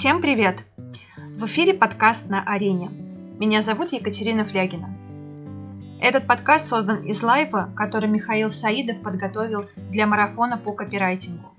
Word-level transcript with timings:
Всем 0.00 0.22
привет! 0.22 0.56
В 1.36 1.44
эфире 1.44 1.74
подкаст 1.74 2.30
на 2.30 2.42
арене. 2.42 2.90
Меня 3.38 3.60
зовут 3.60 3.92
Екатерина 3.92 4.46
Флягина. 4.46 4.88
Этот 6.00 6.26
подкаст 6.26 6.68
создан 6.68 7.02
из 7.04 7.22
лайва, 7.22 7.70
который 7.76 8.08
Михаил 8.08 8.50
Саидов 8.50 9.02
подготовил 9.02 9.66
для 9.90 10.06
марафона 10.06 10.56
по 10.56 10.72
копирайтингу. 10.72 11.52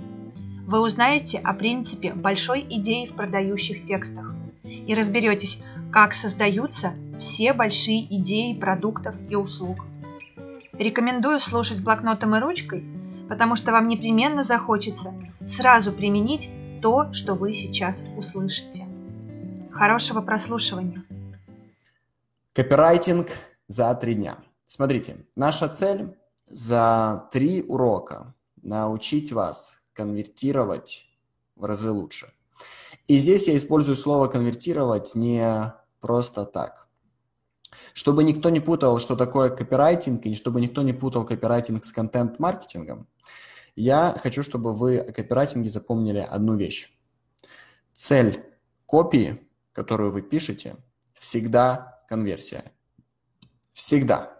Вы 0.66 0.82
узнаете 0.82 1.38
о 1.38 1.54
принципе 1.54 2.16
большой 2.16 2.66
идеи 2.68 3.06
в 3.06 3.14
продающих 3.14 3.84
текстах 3.84 4.34
и 4.64 4.96
разберетесь, 4.96 5.62
как 5.92 6.16
создаются 6.16 6.94
все 7.20 7.54
большие 7.54 8.08
идеи 8.18 8.56
продуктов 8.56 9.14
и 9.30 9.36
услуг. 9.36 9.86
Рекомендую 10.74 11.40
слушать 11.40 11.84
блокнотом 11.84 12.36
и 12.36 12.40
ручкой, 12.40 12.84
потому 13.30 13.56
что 13.56 13.72
вам 13.72 13.88
непременно 13.88 14.42
захочется 14.42 15.14
сразу 15.46 15.92
применить 15.92 16.50
то, 16.82 17.14
что 17.14 17.36
вы 17.36 17.54
сейчас 17.54 18.04
услышите. 18.18 18.86
Хорошего 19.72 20.22
прослушивания. 20.22 21.04
Копирайтинг 22.54 23.28
за 23.68 23.94
три 23.96 24.16
дня. 24.16 24.38
Смотрите, 24.66 25.18
наша 25.36 25.70
цель 25.70 26.18
за 26.48 27.30
три 27.32 27.64
урока 27.64 28.34
научить 28.62 29.32
вас 29.32 29.80
конвертировать 29.94 31.06
в 31.56 31.66
разы 31.66 31.92
лучше. 31.92 32.34
И 33.08 33.16
здесь 33.16 33.48
я 33.48 33.56
использую 33.56 33.96
слово 33.96 34.28
конвертировать 34.28 35.16
не 35.16 35.74
просто 36.00 36.46
так. 36.46 36.88
Чтобы 37.94 38.24
никто 38.24 38.50
не 38.50 38.60
путал, 38.60 39.00
что 39.00 39.16
такое 39.16 39.50
копирайтинг, 39.50 40.26
и 40.26 40.36
чтобы 40.36 40.62
никто 40.62 40.82
не 40.82 40.94
путал 40.94 41.26
копирайтинг 41.26 41.84
с 41.86 41.92
контент-маркетингом, 41.92 43.08
я 43.76 44.16
хочу, 44.22 44.44
чтобы 44.44 44.74
вы 44.74 45.00
о 45.00 45.12
копирайтинге 45.12 45.70
запомнили 45.70 46.20
одну 46.20 46.56
вещь. 46.56 46.92
Цель 47.94 48.44
копии, 48.86 49.48
которую 49.74 50.12
вы 50.12 50.22
пишете, 50.22 50.76
всегда 51.14 52.04
конверсия. 52.08 52.72
Всегда. 53.72 54.38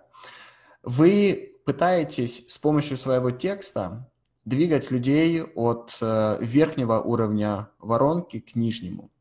Вы 0.84 1.62
пытаетесь 1.66 2.44
с 2.48 2.58
помощью 2.58 2.98
своего 2.98 3.32
текста 3.32 4.12
двигать 4.46 4.92
людей 4.92 5.44
от 5.44 5.98
э, 6.02 6.38
верхнего 6.42 7.00
уровня 7.00 7.70
воронки 7.80 8.40
к 8.40 8.56
нижнему. 8.56 9.12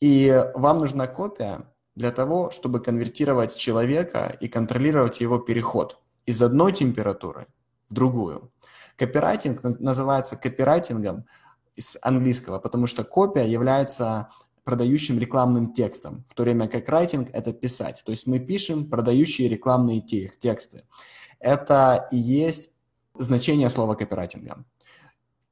И 0.00 0.44
вам 0.54 0.80
нужна 0.80 1.06
копия 1.06 1.72
для 1.94 2.10
того, 2.10 2.50
чтобы 2.50 2.80
конвертировать 2.80 3.56
человека 3.56 4.36
и 4.40 4.48
контролировать 4.48 5.20
его 5.20 5.38
переход 5.38 5.98
из 6.26 6.42
одной 6.42 6.72
температуры 6.72 7.46
в 7.88 7.94
другую. 7.94 8.52
Копирайтинг 8.96 9.62
называется 9.80 10.36
копирайтингом 10.36 11.26
из 11.74 11.98
английского, 12.02 12.58
потому 12.58 12.86
что 12.86 13.04
копия 13.04 13.44
является 13.44 14.30
продающим 14.64 15.18
рекламным 15.18 15.72
текстом, 15.72 16.24
в 16.28 16.34
то 16.34 16.42
время 16.42 16.66
как 16.66 16.88
райтинг– 16.88 17.28
это 17.32 17.52
писать. 17.52 18.02
То 18.04 18.10
есть 18.10 18.26
мы 18.26 18.40
пишем 18.40 18.90
продающие 18.90 19.48
рекламные 19.48 20.00
тексты. 20.00 20.82
Это 21.38 22.08
и 22.10 22.16
есть 22.16 22.70
значение 23.14 23.68
слова 23.68 23.94
копирайтинга. 23.94 24.64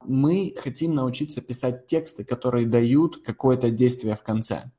Мы 0.03 0.55
хотим 0.59 0.95
научиться 0.95 1.41
писать 1.41 1.87
тексты, 1.87 2.25
которые 2.25 2.67
дают 2.67 3.25
какое-то 3.25 3.71
действие 3.71 4.17
в 4.17 4.23
конце. 4.23 4.73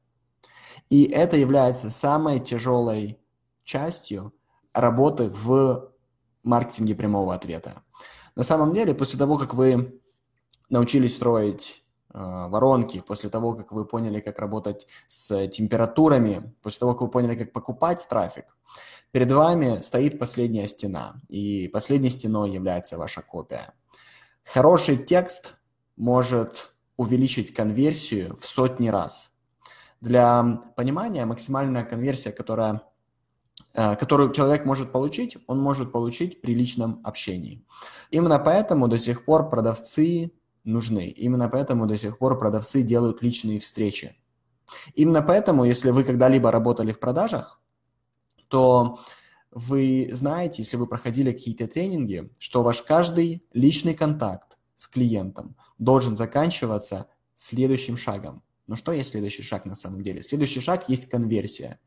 И 0.90 1.06
это 1.06 1.38
является 1.38 1.90
самой 1.90 2.40
тяжелой 2.40 3.20
частью 3.64 4.34
работы 4.74 5.30
в 5.30 5.92
маркетинге 6.44 6.94
прямого 6.94 7.34
ответа. 7.34 7.84
На 8.36 8.44
самом 8.44 8.74
деле, 8.74 8.94
после 8.94 9.18
того, 9.18 9.38
как 9.38 9.54
вы 9.54 10.02
научились 10.70 11.16
строить 11.16 11.84
э, 12.14 12.18
воронки, 12.20 13.02
после 13.06 13.30
того, 13.30 13.54
как 13.54 13.72
вы 13.72 13.86
поняли, 13.86 14.20
как 14.20 14.40
работать 14.40 14.88
с 15.08 15.48
температурами, 15.48 16.54
после 16.62 16.80
того, 16.80 16.94
как 16.94 17.02
вы 17.02 17.08
поняли, 17.10 17.36
как 17.36 17.54
покупать 17.54 18.06
трафик, 18.10 18.58
перед 19.12 19.32
вами 19.32 19.80
стоит 19.82 20.20
последняя 20.20 20.68
стена, 20.68 21.22
и 21.30 21.70
последней 21.70 22.10
стеной 22.10 22.52
является 22.52 22.98
ваша 22.98 23.22
копия. 23.22 23.74
Хороший 24.44 24.98
текст 24.98 25.56
может 25.96 26.72
увеличить 26.98 27.54
конверсию 27.54 28.36
в 28.36 28.46
сотни 28.46 28.90
раз. 28.90 29.32
Для 30.02 30.62
понимания, 30.76 31.26
максимальная 31.26 31.84
конверсия, 31.84 32.32
которая 32.32 32.82
которую 33.76 34.32
человек 34.32 34.66
может 34.66 34.92
получить, 34.92 35.38
он 35.48 35.60
может 35.60 35.92
получить 35.92 36.42
при 36.42 36.56
личном 36.56 37.02
общении. 37.04 37.66
Именно 38.10 38.40
поэтому 38.40 38.88
до 38.88 38.98
сих 38.98 39.26
пор 39.26 39.50
продавцы 39.50 40.32
нужны. 40.64 41.08
Именно 41.08 41.50
поэтому 41.50 41.86
до 41.86 41.98
сих 41.98 42.18
пор 42.18 42.40
продавцы 42.40 42.82
делают 42.82 43.22
личные 43.22 43.60
встречи. 43.60 44.16
Именно 44.94 45.22
поэтому, 45.22 45.66
если 45.66 45.92
вы 45.92 46.04
когда-либо 46.04 46.52
работали 46.52 46.92
в 46.92 47.00
продажах, 47.00 47.62
то 48.48 49.00
вы 49.52 50.10
знаете, 50.12 50.62
если 50.62 50.78
вы 50.78 50.88
проходили 50.88 51.32
какие-то 51.32 51.68
тренинги, 51.68 52.32
что 52.40 52.64
ваш 52.64 52.82
каждый 52.82 53.46
личный 53.54 53.94
контакт 53.94 54.58
с 54.76 54.88
клиентом 54.88 55.56
должен 55.78 56.18
заканчиваться 56.18 57.08
следующим 57.36 57.98
шагом. 57.98 58.44
Но 58.68 58.76
что 58.76 58.92
есть 58.92 59.12
следующий 59.12 59.44
шаг 59.44 59.66
на 59.66 59.76
самом 59.76 60.04
деле? 60.04 60.22
Следующий 60.22 60.62
шаг 60.62 60.90
есть 60.90 61.08
конверсия. 61.08 61.80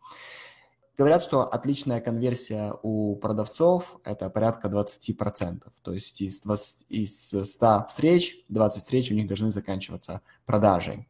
Говорят, 0.99 1.23
что 1.23 1.45
отличная 1.45 2.01
конверсия 2.01 2.75
у 2.83 3.15
продавцов– 3.15 3.99
это 4.05 4.29
порядка 4.31 4.67
20%. 4.67 5.63
То 5.83 5.93
есть 5.93 6.21
из, 6.21 6.41
20, 6.41 6.87
из 6.89 7.53
100 7.53 7.85
встреч, 7.87 8.45
20 8.49 8.83
встреч 8.83 9.13
у 9.13 9.15
них 9.15 9.29
должны 9.29 9.53
заканчиваться 9.53 10.23
продажей. 10.45 11.07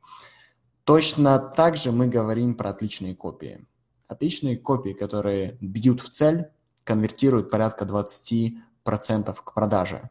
Точно 0.84 1.38
так 1.38 1.78
же 1.78 1.90
мы 1.90 2.06
говорим 2.06 2.54
про 2.54 2.68
отличные 2.68 3.16
копии. 3.16 3.66
Отличные 4.06 4.58
копии, 4.58 4.92
которые 4.92 5.56
бьют 5.62 6.02
в 6.02 6.10
цель, 6.10 6.50
конвертируют 6.84 7.50
порядка 7.50 7.86
20% 7.86 8.52
к 9.42 9.54
продаже. 9.54 10.10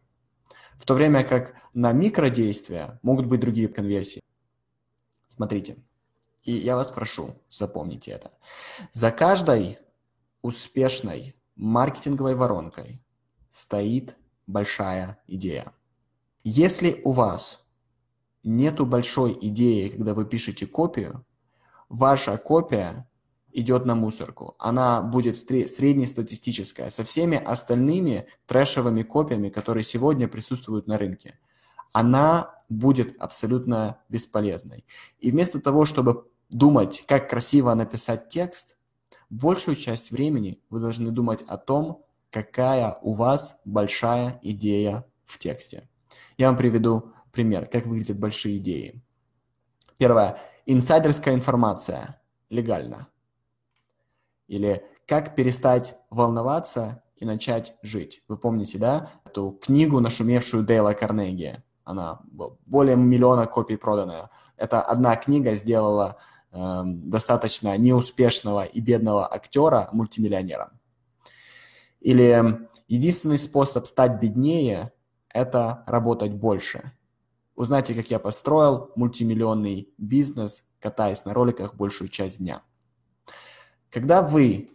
В 0.77 0.85
то 0.85 0.95
время 0.95 1.23
как 1.23 1.53
на 1.75 1.91
микродействия 1.91 2.99
могут 3.03 3.27
быть 3.27 3.41
другие 3.41 3.67
конверсии. 3.67 4.23
Смотрите, 5.27 5.77
и 6.47 6.53
я 6.53 6.77
вас 6.77 6.91
прошу, 6.91 7.35
запомните 7.49 8.11
это. 8.11 8.31
За 8.93 9.11
каждой 9.11 9.79
успешной 10.41 11.35
маркетинговой 11.57 12.35
воронкой 12.35 13.03
стоит 13.49 14.15
большая 14.47 15.19
идея. 15.27 15.73
Если 16.45 17.01
у 17.03 17.11
вас 17.11 17.65
нету 18.43 18.85
большой 18.85 19.37
идеи, 19.41 19.89
когда 19.89 20.13
вы 20.13 20.25
пишете 20.25 20.65
копию, 20.65 21.25
ваша 21.89 22.37
копия 22.37 23.09
идет 23.51 23.85
на 23.85 23.95
мусорку. 23.95 24.55
Она 24.57 25.01
будет 25.01 25.35
среднестатистическая 25.35 26.89
со 26.91 27.03
всеми 27.03 27.37
остальными 27.37 28.25
трэшевыми 28.45 29.03
копиями, 29.03 29.49
которые 29.49 29.83
сегодня 29.83 30.29
присутствуют 30.29 30.87
на 30.87 30.97
рынке. 30.97 31.37
Она 31.91 32.63
будет 32.69 33.19
абсолютно 33.19 33.99
бесполезной. 34.07 34.85
И 35.19 35.31
вместо 35.31 35.59
того, 35.59 35.83
чтобы 35.85 36.25
думать, 36.49 37.03
как 37.07 37.29
красиво 37.29 37.73
написать 37.73 38.29
текст, 38.29 38.77
большую 39.29 39.75
часть 39.75 40.11
времени 40.11 40.61
вы 40.69 40.79
должны 40.79 41.11
думать 41.11 41.43
о 41.47 41.57
том, 41.57 42.05
какая 42.29 42.97
у 43.01 43.13
вас 43.13 43.57
большая 43.65 44.39
идея 44.41 45.05
в 45.25 45.37
тексте. 45.37 45.89
Я 46.37 46.47
вам 46.47 46.57
приведу 46.57 47.13
пример, 47.31 47.67
как 47.67 47.85
выглядят 47.85 48.19
большие 48.19 48.57
идеи. 48.57 49.03
Первое. 49.97 50.37
Инсайдерская 50.65 51.33
информация. 51.33 52.21
Легально. 52.49 53.07
Или 54.47 54.83
как 55.05 55.35
перестать 55.35 55.95
волноваться 56.09 57.03
и 57.15 57.25
начать 57.25 57.75
жить. 57.81 58.21
Вы 58.27 58.37
помните, 58.37 58.77
да, 58.77 59.09
эту 59.25 59.51
книгу, 59.51 59.99
нашумевшую 59.99 60.63
Дейла 60.63 60.93
Карнеги? 60.93 61.63
Она 61.83 62.19
более 62.65 62.95
миллиона 62.95 63.47
копий 63.47 63.77
проданная. 63.77 64.29
Это 64.57 64.81
одна 64.81 65.15
книга 65.15 65.55
сделала 65.55 66.17
Эм, 66.51 67.09
достаточно 67.09 67.77
неуспешного 67.77 68.63
и 68.63 68.79
бедного 68.79 69.31
актера 69.31 69.89
мультимиллионером. 69.91 70.79
Или 71.99 72.67
единственный 72.87 73.37
способ 73.37 73.85
стать 73.85 74.21
беднее– 74.21 74.93
это 75.29 75.83
работать 75.87 76.33
больше. 76.33 76.93
Узнайте, 77.55 77.93
как 77.93 78.09
я 78.09 78.19
построил 78.19 78.91
мультимиллионный 78.95 79.93
бизнес, 79.97 80.71
катаясь 80.79 81.25
на 81.25 81.33
роликах 81.33 81.75
большую 81.75 82.07
часть 82.07 82.37
дня. 82.37 82.63
Когда 83.89 84.21
вы 84.21 84.71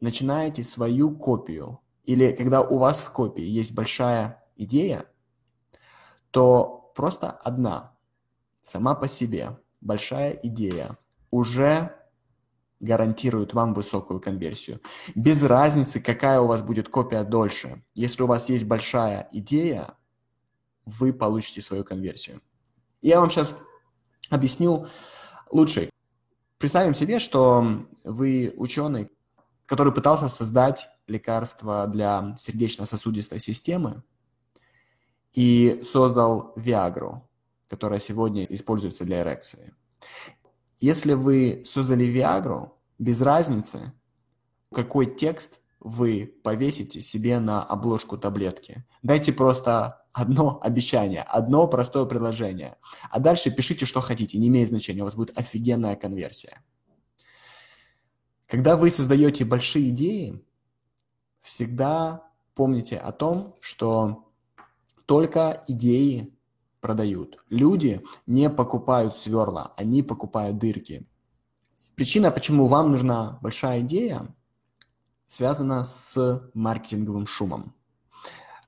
начинаете 0.00 0.62
свою 0.62 1.16
копию, 1.16 1.80
или 2.04 2.32
когда 2.32 2.60
у 2.60 2.76
вас 2.76 3.00
в 3.00 3.12
копии 3.12 3.44
есть 3.44 3.72
большая 3.74 4.42
идея, 4.56 5.06
то 6.30 6.92
просто 6.94 7.30
одна, 7.30 7.96
сама 8.60 8.94
по 8.94 9.08
себе, 9.08 9.56
большая 9.80 10.32
идея 10.42 10.98
уже 11.30 11.94
гарантирует 12.80 13.54
вам 13.54 13.74
высокую 13.74 14.20
конверсию. 14.20 14.80
Без 15.14 15.42
разницы, 15.42 16.00
какая 16.00 16.40
у 16.40 16.46
вас 16.46 16.62
будет 16.62 16.88
копия 16.88 17.24
дольше. 17.24 17.82
Если 17.94 18.22
у 18.22 18.26
вас 18.26 18.48
есть 18.48 18.66
большая 18.66 19.28
идея, 19.32 19.94
вы 20.84 21.12
получите 21.12 21.60
свою 21.60 21.84
конверсию. 21.84 22.40
Я 23.02 23.20
вам 23.20 23.30
сейчас 23.30 23.54
Объясню 24.30 24.86
лучше. 25.50 25.90
Представим 26.58 26.94
себе, 26.94 27.18
что 27.18 27.86
вы 28.04 28.52
ученый, 28.56 29.10
который 29.64 29.92
пытался 29.92 30.28
создать 30.28 30.88
лекарство 31.06 31.86
для 31.86 32.34
сердечно-сосудистой 32.36 33.38
системы 33.38 34.02
и 35.32 35.82
создал 35.84 36.52
Виагру, 36.56 37.27
которая 37.68 38.00
сегодня 38.00 38.44
используется 38.44 39.04
для 39.04 39.20
эрекции. 39.20 39.74
Если 40.78 41.12
вы 41.12 41.62
создали 41.64 42.04
Виагру, 42.04 42.74
без 42.98 43.20
разницы, 43.20 43.92
какой 44.72 45.06
текст 45.06 45.60
вы 45.80 46.34
повесите 46.42 47.00
себе 47.00 47.38
на 47.38 47.62
обложку 47.62 48.18
таблетки. 48.18 48.84
Дайте 49.02 49.32
просто 49.32 50.04
одно 50.12 50.58
обещание, 50.62 51.22
одно 51.22 51.68
простое 51.68 52.04
предложение. 52.04 52.76
А 53.10 53.20
дальше 53.20 53.50
пишите, 53.50 53.86
что 53.86 54.00
хотите, 54.00 54.38
не 54.38 54.48
имеет 54.48 54.68
значения, 54.68 55.02
у 55.02 55.04
вас 55.04 55.14
будет 55.14 55.38
офигенная 55.38 55.94
конверсия. 55.94 56.62
Когда 58.46 58.76
вы 58.76 58.90
создаете 58.90 59.44
большие 59.44 59.90
идеи, 59.90 60.42
всегда 61.40 62.28
помните 62.54 62.96
о 62.96 63.12
том, 63.12 63.54
что 63.60 64.32
только 65.06 65.62
идеи 65.68 66.37
продают. 66.80 67.42
Люди 67.48 68.04
не 68.26 68.50
покупают 68.50 69.14
сверла, 69.14 69.72
они 69.76 70.02
покупают 70.02 70.58
дырки. 70.58 71.08
Причина, 71.94 72.30
почему 72.30 72.66
вам 72.66 72.90
нужна 72.90 73.38
большая 73.42 73.80
идея, 73.80 74.34
связана 75.26 75.84
с 75.84 76.50
маркетинговым 76.54 77.26
шумом. 77.26 77.74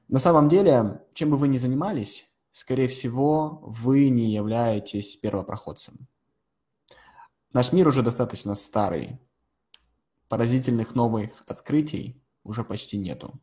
На 0.08 0.18
самом 0.18 0.48
деле, 0.48 1.02
чем 1.14 1.30
бы 1.30 1.36
вы 1.36 1.48
ни 1.48 1.56
занимались, 1.56 2.26
скорее 2.52 2.88
всего, 2.88 3.60
вы 3.62 4.08
не 4.08 4.32
являетесь 4.32 5.16
первопроходцем. 5.16 6.08
Наш 7.52 7.72
мир 7.72 7.88
уже 7.88 8.02
достаточно 8.02 8.54
старый. 8.54 9.18
Поразительных 10.28 10.94
новых 10.94 11.30
открытий 11.48 12.22
уже 12.44 12.62
почти 12.62 12.96
нету. 12.96 13.40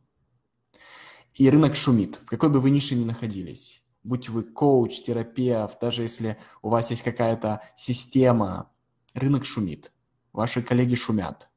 И 1.34 1.48
рынок 1.50 1.76
шумит, 1.76 2.16
в 2.16 2.26
какой 2.26 2.48
бы 2.48 2.60
вы 2.60 2.70
нише 2.70 2.94
ни 2.94 3.04
находились. 3.04 3.84
Будь 4.08 4.30
вы 4.30 4.42
коуч, 4.42 5.02
терапевт, 5.02 5.78
даже 5.82 6.00
если 6.00 6.38
у 6.62 6.70
вас 6.70 6.90
есть 6.90 7.02
какая-то 7.02 7.60
система, 7.76 8.70
рынок 9.12 9.44
шумит. 9.44 9.92
Ваши 10.32 10.62
коллеги 10.62 10.94
шумят. 10.94 11.50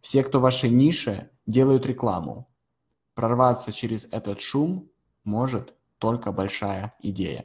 Все, 0.00 0.24
кто 0.24 0.38
в 0.38 0.42
вашей 0.42 0.70
нише, 0.70 1.28
делают 1.44 1.84
рекламу. 1.84 2.46
Прорваться 3.12 3.70
через 3.70 4.06
этот 4.12 4.40
шум 4.40 4.90
может 5.24 5.74
только 5.98 6.32
большая 6.32 6.94
идея. 7.02 7.44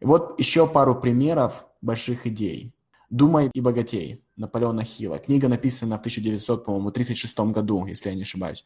И 0.00 0.04
вот 0.04 0.38
еще 0.38 0.66
пару 0.66 0.94
примеров 0.94 1.64
больших 1.80 2.26
идей. 2.26 2.74
«Думай 3.08 3.50
и 3.54 3.62
богатей» 3.62 4.22
Наполеона 4.36 4.84
Хилла. 4.84 5.18
Книга 5.18 5.48
написана 5.48 5.96
в 5.96 6.00
1936 6.00 7.38
году, 7.50 7.86
если 7.86 8.10
я 8.10 8.14
не 8.14 8.22
ошибаюсь. 8.22 8.62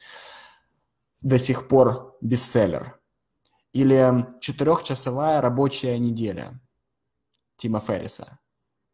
До 1.22 1.38
сих 1.38 1.68
пор 1.68 2.16
бестселлер. 2.20 2.98
Или 3.74 4.24
«Четырехчасовая 4.40 5.40
рабочая 5.40 5.98
неделя» 5.98 6.60
Тима 7.56 7.80
Ферриса. 7.80 8.38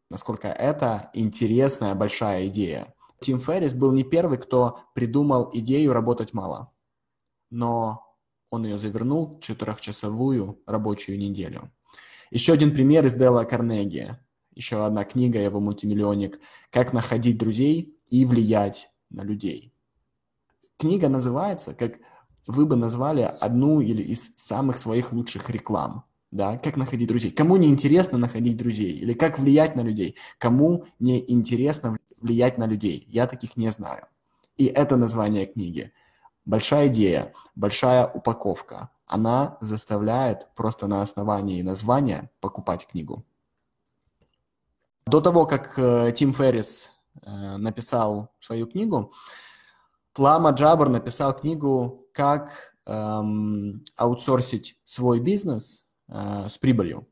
Насколько 0.09 0.47
это 0.47 1.11
интересная 1.13 1.93
большая 1.93 2.47
идея. 2.47 2.91
Тим 3.21 3.39
Феррис 3.39 3.75
был 3.75 3.91
не 3.91 4.03
первый, 4.03 4.39
кто 4.39 4.79
придумал 4.95 5.51
идею 5.53 5.93
работать 5.93 6.33
мало, 6.33 6.73
но 7.51 8.03
он 8.49 8.65
ее 8.65 8.79
завернул 8.79 9.37
в 9.37 9.39
четырехчасовую 9.39 10.63
рабочую 10.65 11.19
неделю. 11.19 11.71
Еще 12.31 12.51
один 12.51 12.71
пример 12.71 13.05
из 13.05 13.13
Дела 13.13 13.43
Карнеги. 13.43 14.17
Еще 14.55 14.83
одна 14.83 15.03
книга, 15.03 15.37
его 15.37 15.59
мультимиллионник 15.59 16.39
«Как 16.71 16.91
находить 16.91 17.37
друзей 17.37 17.95
и 18.09 18.25
влиять 18.25 18.89
на 19.11 19.21
людей». 19.21 19.75
Книга 20.77 21.07
называется, 21.07 21.75
как 21.75 21.99
вы 22.47 22.65
бы 22.65 22.75
назвали 22.75 23.29
одну 23.39 23.81
или 23.81 24.01
из 24.01 24.31
самых 24.35 24.77
своих 24.77 25.11
лучших 25.11 25.49
реклам 25.49 26.05
да, 26.31 26.57
как 26.57 26.77
находить 26.77 27.07
друзей. 27.07 27.31
Кому 27.31 27.57
не 27.57 27.67
интересно 27.67 28.17
находить 28.17 28.57
друзей 28.57 28.93
или 28.93 29.13
как 29.13 29.37
влиять 29.37 29.75
на 29.75 29.81
людей, 29.81 30.15
кому 30.37 30.85
не 30.99 31.23
интересно 31.31 31.97
влиять 32.21 32.57
на 32.57 32.65
людей. 32.65 33.05
Я 33.07 33.27
таких 33.27 33.57
не 33.57 33.69
знаю. 33.71 34.07
И 34.57 34.65
это 34.65 34.95
название 34.95 35.45
книги. 35.45 35.91
Большая 36.45 36.87
идея, 36.87 37.33
большая 37.55 38.07
упаковка. 38.07 38.89
Она 39.05 39.57
заставляет 39.59 40.47
просто 40.55 40.87
на 40.87 41.01
основании 41.01 41.61
названия 41.61 42.31
покупать 42.39 42.87
книгу. 42.87 43.25
До 45.05 45.19
того, 45.19 45.45
как 45.45 45.77
э, 45.77 46.13
Тим 46.15 46.33
Феррис 46.33 46.93
э, 47.21 47.57
написал 47.57 48.31
свою 48.39 48.67
книгу, 48.67 49.11
Плама 50.13 50.51
Джабр 50.51 50.89
написал 50.89 51.35
книгу 51.35 52.00
«Как 52.13 52.75
эм, 52.85 53.83
аутсорсить 53.97 54.79
свой 54.83 55.19
бизнес 55.19 55.85
э, 56.07 56.47
с 56.49 56.57
прибылью». 56.57 57.07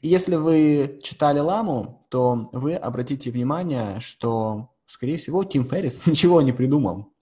И 0.00 0.08
если 0.08 0.36
вы 0.36 1.00
читали 1.02 1.38
Ламу, 1.38 2.06
то 2.10 2.48
вы 2.52 2.74
обратите 2.74 3.30
внимание, 3.30 4.00
что, 4.00 4.74
скорее 4.86 5.16
всего, 5.16 5.44
Тим 5.44 5.64
Феррис 5.64 6.06
ничего 6.06 6.42
не 6.42 6.52
придумал. 6.52 7.12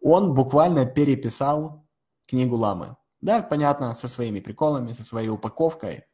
Он 0.00 0.34
буквально 0.34 0.86
переписал 0.86 1.86
книгу 2.28 2.56
Ламы. 2.56 2.96
Да, 3.20 3.42
понятно, 3.42 3.94
со 3.94 4.08
своими 4.08 4.40
приколами, 4.40 4.92
со 4.92 5.04
своей 5.04 5.28
упаковкой. 5.28 6.04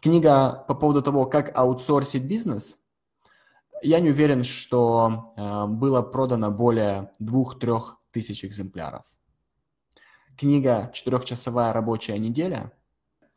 Книга 0.00 0.64
по 0.68 0.74
поводу 0.74 1.02
того, 1.02 1.26
как 1.26 1.56
аутсорсить 1.56 2.24
бизнес, 2.24 2.78
я 3.82 4.00
не 4.00 4.10
уверен, 4.10 4.44
что 4.44 5.32
э, 5.36 5.66
было 5.66 6.02
продано 6.02 6.50
более 6.50 7.10
двух-трех 7.18 7.98
тысяч 8.10 8.44
экземпляров. 8.44 9.04
Книга 10.36 10.90
«Четырехчасовая 10.92 11.72
рабочая 11.72 12.18
неделя» 12.18 12.72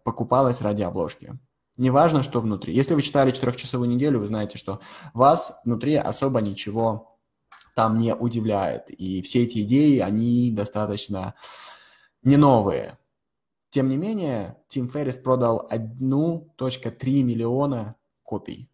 покупалась 0.03 0.61
ради 0.61 0.81
обложки. 0.81 1.39
Неважно, 1.77 2.23
что 2.23 2.41
внутри. 2.41 2.73
Если 2.73 2.93
вы 2.93 3.01
читали 3.01 3.31
четырехчасовую 3.31 3.89
неделю, 3.89 4.19
вы 4.19 4.27
знаете, 4.27 4.57
что 4.57 4.79
вас 5.13 5.59
внутри 5.65 5.95
особо 5.95 6.41
ничего 6.41 7.17
там 7.75 7.97
не 7.97 8.13
удивляет. 8.13 8.89
И 8.89 9.21
все 9.21 9.43
эти 9.43 9.61
идеи, 9.63 9.99
они 9.99 10.51
достаточно 10.51 11.35
не 12.23 12.37
новые. 12.37 12.97
Тем 13.69 13.87
не 13.87 13.97
менее, 13.97 14.57
Тим 14.67 14.89
Феррис 14.89 15.15
продал 15.15 15.67
1.3 15.71 17.23
миллиона 17.23 17.95
копий 18.23 18.70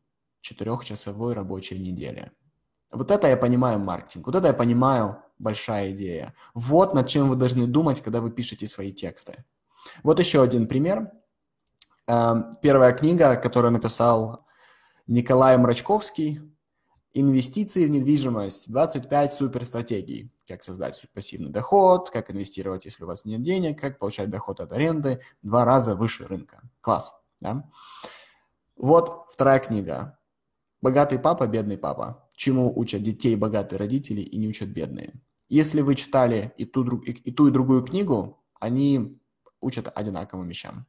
четырехчасовой 0.48 1.34
рабочей 1.34 1.80
недели. 1.80 2.32
Вот 2.94 3.12
это 3.12 3.28
я 3.28 3.36
понимаю 3.36 3.80
маркетинг, 3.80 4.28
вот 4.28 4.36
это 4.36 4.48
я 4.48 4.54
понимаю 4.54 5.22
большая 5.40 5.92
идея. 5.92 6.34
Вот 6.54 6.94
над 6.94 7.08
чем 7.08 7.30
вы 7.30 7.36
должны 7.36 7.68
думать, 7.68 8.02
когда 8.02 8.22
вы 8.22 8.32
пишете 8.32 8.68
свои 8.68 8.94
тексты. 8.94 9.44
Вот 10.04 10.20
еще 10.20 10.42
один 10.42 10.68
пример. 10.68 11.12
Эм, 12.08 12.58
первая 12.62 12.94
книга, 12.94 13.36
которую 13.36 13.74
написал 13.74 14.46
Николай 15.06 15.58
Мрачковский, 15.58 16.42
«Инвестиции 17.14 17.86
в 17.86 17.90
недвижимость. 17.90 18.72
25 18.72 19.34
суперстратегий. 19.34 20.32
Как 20.48 20.64
создать 20.64 21.04
пассивный 21.14 21.50
доход, 21.50 22.10
как 22.10 22.32
инвестировать, 22.32 22.86
если 22.86 23.04
у 23.04 23.08
вас 23.08 23.26
нет 23.26 23.42
денег, 23.42 23.82
как 23.82 23.98
получать 23.98 24.30
доход 24.30 24.60
от 24.60 24.72
аренды 24.72 25.20
в 25.42 25.48
два 25.48 25.66
раза 25.66 25.96
выше 25.96 26.26
рынка». 26.28 26.62
Класс, 26.80 27.16
да? 27.42 27.70
Вот 28.78 29.26
вторая 29.30 29.60
книга. 29.60 30.17
«Богатый 30.82 31.20
папа, 31.20 31.48
бедный 31.48 31.78
папа. 31.78 32.28
Чему 32.36 32.72
учат 32.78 33.02
детей 33.04 33.36
богатые 33.36 33.80
родители 33.80 34.22
и 34.22 34.38
не 34.38 34.48
учат 34.48 34.70
бедные». 34.70 35.14
Если 35.50 35.82
вы 35.82 35.96
читали 35.96 36.54
и 36.58 36.66
ту, 36.66 36.84
и 37.00 37.32
ту, 37.32 37.48
и 37.48 37.52
другую 37.52 37.84
книгу, 37.84 38.44
они 38.60 39.22
учат 39.62 39.92
одинаковым 39.96 40.48
вещам. 40.48 40.86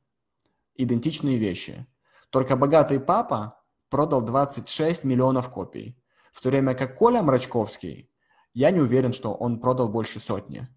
Идентичные 0.74 1.38
вещи. 1.38 1.86
Только 2.30 2.56
богатый 2.56 2.98
папа 2.98 3.62
продал 3.88 4.20
26 4.22 5.04
миллионов 5.04 5.48
копий, 5.48 5.96
в 6.32 6.42
то 6.42 6.50
время 6.50 6.74
как 6.74 6.96
Коля 6.96 7.22
Мрачковский, 7.22 8.10
я 8.52 8.70
не 8.70 8.80
уверен, 8.80 9.12
что 9.12 9.34
он 9.34 9.60
продал 9.60 9.88
больше 9.88 10.20
сотни. 10.20 10.68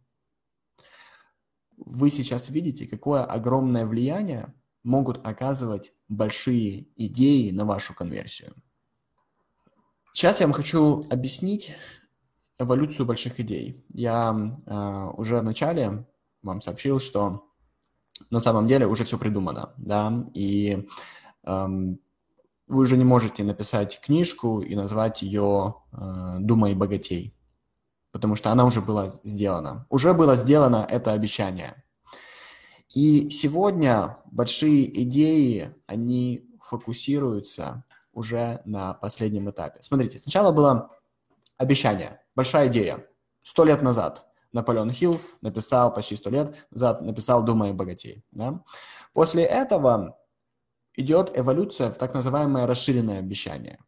Вы 1.77 2.11
сейчас 2.11 2.49
видите, 2.49 2.87
какое 2.87 3.23
огромное 3.23 3.85
влияние 3.85 4.53
могут 4.83 5.25
оказывать 5.25 5.93
большие 6.07 6.87
идеи 6.95 7.49
на 7.51 7.65
вашу 7.65 7.93
конверсию. 7.95 8.53
Сейчас 10.13 10.39
я 10.39 10.47
вам 10.47 10.53
хочу 10.53 11.03
объяснить 11.09 11.73
эволюцию 12.59 13.05
больших 13.05 13.39
идей. 13.39 13.85
Я 13.93 14.35
э, 14.65 15.11
уже 15.17 15.39
в 15.39 15.43
начале 15.43 16.05
вам 16.43 16.61
сообщил, 16.61 16.99
что 16.99 17.45
на 18.29 18.39
самом 18.39 18.67
деле 18.67 18.87
уже 18.87 19.03
все 19.03 19.17
придумано, 19.17 19.73
да, 19.77 20.25
и 20.33 20.87
эм, 21.43 21.99
вы 22.67 22.83
уже 22.83 22.97
не 22.97 23.03
можете 23.03 23.43
написать 23.43 23.99
книжку 24.01 24.61
и 24.61 24.75
назвать 24.75 25.21
ее 25.21 25.75
э, 25.91 26.37
«Думай 26.39 26.75
богатей», 26.75 27.35
потому 28.11 28.35
что 28.35 28.51
она 28.51 28.65
уже 28.65 28.81
была 28.81 29.09
сделана. 29.23 29.85
Уже 29.89 30.13
было 30.13 30.35
сделано 30.35 30.85
это 30.89 31.13
обещание. 31.13 31.83
И 32.93 33.29
сегодня 33.29 34.17
большие 34.25 35.03
идеи, 35.03 35.73
они 35.87 36.49
фокусируются 36.61 37.85
уже 38.13 38.61
на 38.65 38.93
последнем 38.93 39.49
этапе. 39.49 39.81
Смотрите, 39.81 40.19
сначала 40.19 40.51
было 40.51 40.91
обещание, 41.57 42.21
большая 42.35 42.67
идея. 42.67 43.07
Сто 43.41 43.63
лет 43.63 43.81
назад 43.81 44.25
Наполеон 44.51 44.91
Хилл 44.91 45.19
написал, 45.41 45.93
почти 45.93 46.15
сто 46.15 46.29
лет 46.29 46.55
назад 46.71 47.01
написал 47.01 47.43
«Думай 47.43 47.69
и 47.71 47.73
богатей». 47.73 48.23
Да? 48.31 48.63
После 49.13 49.43
этого 49.43 50.17
идет 50.95 51.37
эволюция 51.37 51.91
в 51.91 51.97
так 51.97 52.13
называемое 52.13 52.67
расширенное 52.67 53.19
обещание. 53.19 53.79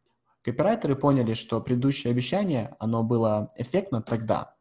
Копирайтеры 0.41 0.95
поняли, 0.95 1.33
что 1.33 1.61
предыдущее 1.61 2.11
обещание, 2.11 2.75
оно 2.79 3.03
было 3.03 3.49
эффектно 3.55 4.01
тогда, 4.01 4.55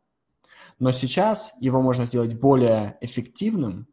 но 0.79 0.93
сейчас 0.93 1.53
его 1.61 1.81
можно 1.83 2.07
сделать 2.07 2.35
более 2.35 2.99
эффективным, 3.01 3.89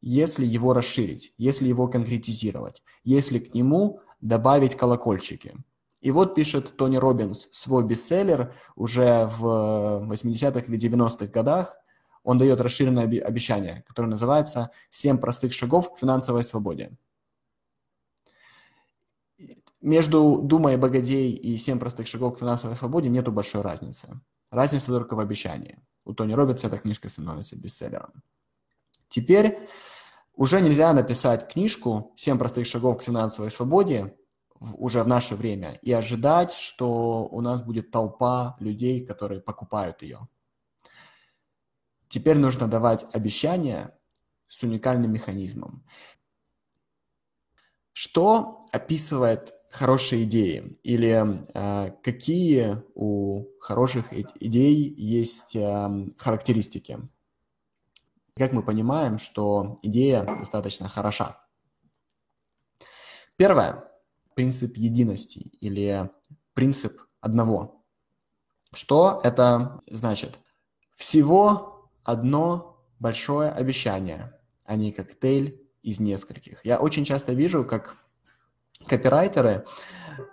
если 0.00 0.44
его 0.44 0.74
расширить, 0.74 1.32
если 1.38 1.68
его 1.68 1.88
конкретизировать, 1.88 2.82
если 3.02 3.38
к 3.38 3.54
нему 3.54 4.00
добавить 4.20 4.76
колокольчики. 4.76 5.54
И 6.00 6.10
вот 6.10 6.34
пишет 6.34 6.76
Тони 6.76 6.96
Робинс 6.96 7.48
свой 7.50 7.84
бестселлер 7.84 8.54
уже 8.76 9.26
в 9.26 10.08
80-х 10.10 10.60
или 10.72 10.78
90-х 10.78 11.26
годах. 11.26 11.76
Он 12.22 12.38
дает 12.38 12.60
расширенное 12.60 13.04
обещание, 13.04 13.84
которое 13.86 14.08
называется 14.08 14.70
«Семь 14.90 15.18
простых 15.18 15.52
шагов 15.52 15.92
к 15.92 15.98
финансовой 15.98 16.44
свободе». 16.44 16.96
Между 19.80 20.40
«Думай 20.42 20.76
богатей» 20.76 21.32
и 21.32 21.56
«Семь 21.56 21.78
простых 21.78 22.06
шагов 22.06 22.36
к 22.36 22.40
финансовой 22.40 22.76
свободе» 22.76 23.08
нету 23.08 23.32
большой 23.32 23.62
разницы. 23.62 24.20
Разница 24.50 24.92
только 24.92 25.14
в 25.14 25.20
обещании. 25.20 25.78
У 26.04 26.14
Тони 26.14 26.32
Робинса 26.32 26.68
эта 26.68 26.78
книжка 26.78 27.08
становится 27.08 27.56
бестселлером. 27.56 28.12
Теперь 29.08 29.68
уже 30.38 30.60
нельзя 30.60 30.92
написать 30.92 31.52
книжку 31.52 32.12
«Семь 32.16 32.38
простых 32.38 32.64
шагов 32.64 32.98
к 32.98 33.02
финансовой 33.02 33.50
свободе» 33.50 34.14
уже 34.60 35.02
в 35.02 35.08
наше 35.08 35.34
время 35.34 35.78
и 35.82 35.92
ожидать, 35.92 36.52
что 36.52 37.28
у 37.30 37.40
нас 37.40 37.60
будет 37.60 37.90
толпа 37.90 38.56
людей, 38.60 39.04
которые 39.04 39.40
покупают 39.40 40.02
ее. 40.02 40.28
Теперь 42.08 42.38
нужно 42.38 42.68
давать 42.68 43.04
обещания 43.14 43.98
с 44.46 44.62
уникальным 44.62 45.12
механизмом. 45.12 45.84
Что 47.92 48.64
описывает 48.72 49.52
хорошие 49.72 50.22
идеи? 50.22 50.78
Или 50.84 51.46
э, 51.52 51.90
какие 52.02 52.76
у 52.94 53.44
хороших 53.60 54.12
идей 54.12 54.94
есть 54.96 55.56
э, 55.56 56.06
характеристики? 56.16 56.98
Как 58.38 58.52
мы 58.52 58.62
понимаем, 58.62 59.18
что 59.18 59.78
идея 59.82 60.22
достаточно 60.24 60.88
хороша? 60.88 61.36
Первое 63.36 63.84
принцип 64.34 64.76
единости 64.76 65.38
или 65.60 66.08
принцип 66.54 67.00
одного. 67.20 67.84
Что 68.72 69.20
это 69.24 69.80
значит? 69.88 70.38
Всего 70.94 71.90
одно 72.04 72.84
большое 73.00 73.50
обещание, 73.50 74.38
а 74.64 74.76
не 74.76 74.92
коктейль 74.92 75.60
из 75.82 76.00
нескольких. 76.00 76.64
Я 76.64 76.78
очень 76.78 77.04
часто 77.04 77.32
вижу, 77.32 77.64
как 77.64 77.96
копирайтеры 78.86 79.64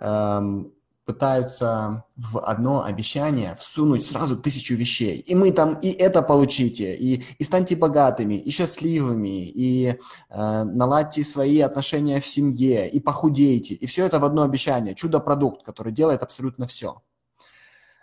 эм, 0.00 0.72
пытаются 1.06 2.04
в 2.16 2.40
одно 2.40 2.84
обещание 2.84 3.54
всунуть 3.54 4.04
сразу 4.04 4.36
тысячу 4.36 4.74
вещей. 4.74 5.20
И 5.20 5.36
мы 5.36 5.52
там 5.52 5.78
и 5.78 5.88
это 5.88 6.20
получите, 6.20 6.96
и, 6.96 7.22
и 7.38 7.44
станьте 7.44 7.76
богатыми, 7.76 8.34
и 8.34 8.50
счастливыми, 8.50 9.48
и 9.48 9.86
э, 9.88 10.64
наладьте 10.64 11.22
свои 11.22 11.60
отношения 11.60 12.20
в 12.20 12.26
семье, 12.26 12.90
и 12.90 12.98
похудейте. 12.98 13.74
И 13.74 13.86
все 13.86 14.04
это 14.04 14.18
в 14.18 14.24
одно 14.24 14.42
обещание. 14.42 14.96
Чудо-продукт, 14.96 15.64
который 15.64 15.92
делает 15.92 16.24
абсолютно 16.24 16.66
все. 16.66 17.00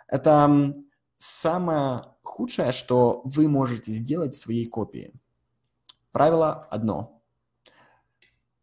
Это 0.08 0.74
самое 1.18 2.04
худшее, 2.22 2.72
что 2.72 3.20
вы 3.24 3.48
можете 3.48 3.92
сделать 3.92 4.34
в 4.34 4.40
своей 4.40 4.64
копии. 4.64 5.12
Правило 6.10 6.66
одно. 6.70 7.22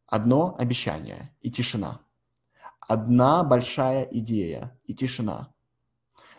Одно 0.07 0.55
обещание 0.57 1.31
и 1.41 1.51
тишина 1.51 2.01
одна 2.91 3.43
большая 3.43 4.03
идея 4.11 4.77
и 4.85 4.93
тишина. 4.93 5.53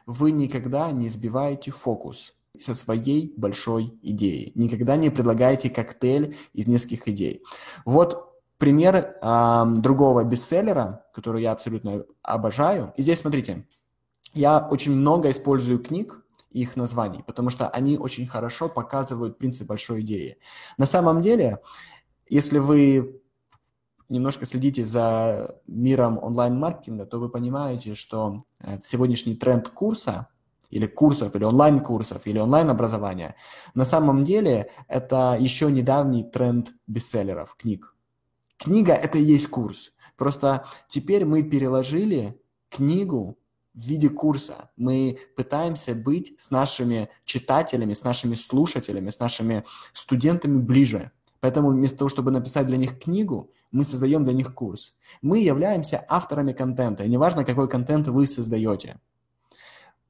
Вы 0.07 0.33
никогда 0.33 0.91
не 0.91 1.09
сбиваете 1.09 1.71
фокус 1.71 2.35
со 2.59 2.75
своей 2.75 3.33
большой 3.37 3.99
идеей. 4.03 4.53
Никогда 4.55 4.97
не 4.97 5.11
предлагаете 5.11 5.71
коктейль 5.71 6.37
из 6.53 6.67
нескольких 6.67 7.09
идей. 7.09 7.43
Вот 7.87 8.33
пример 8.59 8.95
э, 8.97 9.65
другого 9.79 10.25
бестселлера, 10.25 11.07
который 11.15 11.43
я 11.43 11.53
абсолютно 11.53 12.05
обожаю. 12.23 12.93
И 12.97 13.03
здесь, 13.03 13.21
смотрите, 13.21 13.67
я 14.35 14.59
очень 14.71 14.93
много 14.93 15.31
использую 15.31 15.79
книг, 15.79 16.19
их 16.51 16.77
названий, 16.77 17.23
потому 17.27 17.49
что 17.49 17.69
они 17.71 17.97
очень 17.97 18.27
хорошо 18.27 18.69
показывают 18.69 19.39
принцип 19.39 19.69
большой 19.69 20.03
идеи. 20.03 20.37
На 20.77 20.85
самом 20.85 21.23
деле, 21.23 21.61
если 22.29 22.59
вы 22.59 23.22
немножко 24.13 24.47
следите 24.47 24.85
за 24.85 25.57
миром 25.67 26.19
онлайн-маркетинга, 26.23 27.07
то 27.07 27.19
вы 27.19 27.29
понимаете, 27.29 27.95
что 27.95 28.39
э, 28.61 28.79
сегодняшний 28.83 29.35
тренд 29.35 29.69
курса 29.69 30.29
или 30.71 30.87
курсов, 30.87 31.35
или 31.35 31.45
онлайн-курсов, 31.45 32.27
или 32.27 32.39
онлайн-образования, 32.39 33.35
на 33.75 33.85
самом 33.85 34.25
деле 34.25 34.71
это 34.89 35.37
еще 35.39 35.71
недавний 35.71 36.25
тренд 36.25 36.73
бестселлеров, 36.87 37.55
книг. 37.57 37.95
Книга– 38.59 38.93
это 38.95 39.19
и 39.19 39.23
есть 39.23 39.49
курс. 39.49 39.93
Просто 40.17 40.65
теперь 40.89 41.25
мы 41.25 41.43
переложили 41.43 42.41
книгу 42.69 43.39
в 43.75 43.81
виде 43.81 44.09
курса. 44.09 44.71
Мы 44.77 45.19
пытаемся 45.37 45.95
быть 45.95 46.35
с 46.39 46.51
нашими 46.51 47.09
читателями, 47.25 47.93
с 47.93 48.05
нашими 48.05 48.35
слушателями, 48.35 49.11
с 49.11 49.19
нашими 49.19 49.65
студентами 49.93 50.61
ближе. 50.61 51.11
Поэтому 51.43 51.71
вместо 51.71 51.99
того, 51.99 52.09
чтобы 52.09 52.31
написать 52.31 52.69
для 52.69 52.77
них 52.77 53.01
книгу, 53.01 53.51
мы 53.73 53.83
создаем 53.83 54.23
для 54.23 54.33
них 54.33 54.55
курс. 54.55 54.95
Мы 55.23 55.41
являемся 55.41 56.07
авторами 56.09 56.53
контента, 56.53 57.03
и 57.03 57.09
неважно, 57.09 57.45
какой 57.45 57.69
контент 57.69 58.07
вы 58.07 58.29
создаете. 58.29 59.01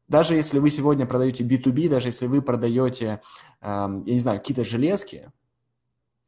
Даже 0.08 0.34
если 0.34 0.58
вы 0.58 0.68
сегодня 0.68 1.06
продаете 1.06 1.42
B2B, 1.42 1.88
даже 1.88 2.08
если 2.08 2.26
вы 2.26 2.42
продаете, 2.42 3.22
эм, 3.62 4.04
я 4.04 4.12
не 4.12 4.20
знаю, 4.20 4.40
какие-то 4.40 4.62
железки, 4.62 5.32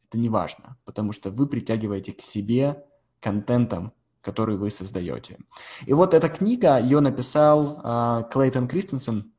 это 0.08 0.16
не 0.16 0.30
важно, 0.30 0.78
потому 0.86 1.12
что 1.12 1.30
вы 1.30 1.46
притягиваете 1.46 2.14
к 2.14 2.22
себе 2.22 2.82
контентом, 3.20 3.92
который 4.22 4.56
вы 4.56 4.70
создаете. 4.70 5.36
И 5.84 5.92
вот 5.92 6.14
эта 6.14 6.30
книга, 6.30 6.80
ее 6.80 7.00
написал 7.00 7.82
э, 7.84 8.22
Клейтон 8.30 8.68
Кристенсен, 8.68 9.33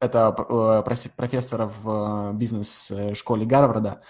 это 0.00 0.34
э, 0.38 1.08
профессор 1.16 1.70
в 1.82 2.30
э, 2.32 2.36
бизнес-школе 2.36 3.46
Гарварда, 3.46 4.02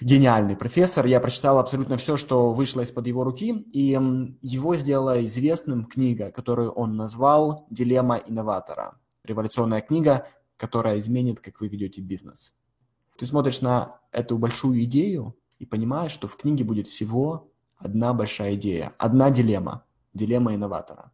гениальный 0.00 0.56
профессор. 0.56 1.06
Я 1.06 1.20
прочитал 1.20 1.58
абсолютно 1.58 1.96
все, 1.96 2.16
что 2.16 2.52
вышло 2.52 2.80
из-под 2.82 3.06
его 3.06 3.24
руки, 3.24 3.52
и 3.72 3.98
его 4.42 4.76
сделала 4.76 5.24
известным 5.24 5.84
книга, 5.86 6.30
которую 6.30 6.70
он 6.72 6.96
назвал 6.96 7.66
«Дилемма 7.70 8.20
инноватора». 8.26 8.98
Революционная 9.24 9.80
книга, 9.80 10.26
которая 10.56 10.98
изменит, 10.98 11.40
как 11.40 11.60
вы 11.60 11.68
ведете 11.68 12.00
бизнес. 12.00 12.54
Ты 13.18 13.26
смотришь 13.26 13.60
на 13.60 14.00
эту 14.12 14.38
большую 14.38 14.82
идею 14.84 15.36
и 15.58 15.66
понимаешь, 15.66 16.12
что 16.12 16.28
в 16.28 16.36
книге 16.36 16.64
будет 16.64 16.86
всего 16.86 17.50
одна 17.76 18.14
большая 18.14 18.54
идея, 18.54 18.92
одна 18.98 19.30
дилемма, 19.30 19.84
дилемма 20.14 20.54
инноватора. 20.54 21.12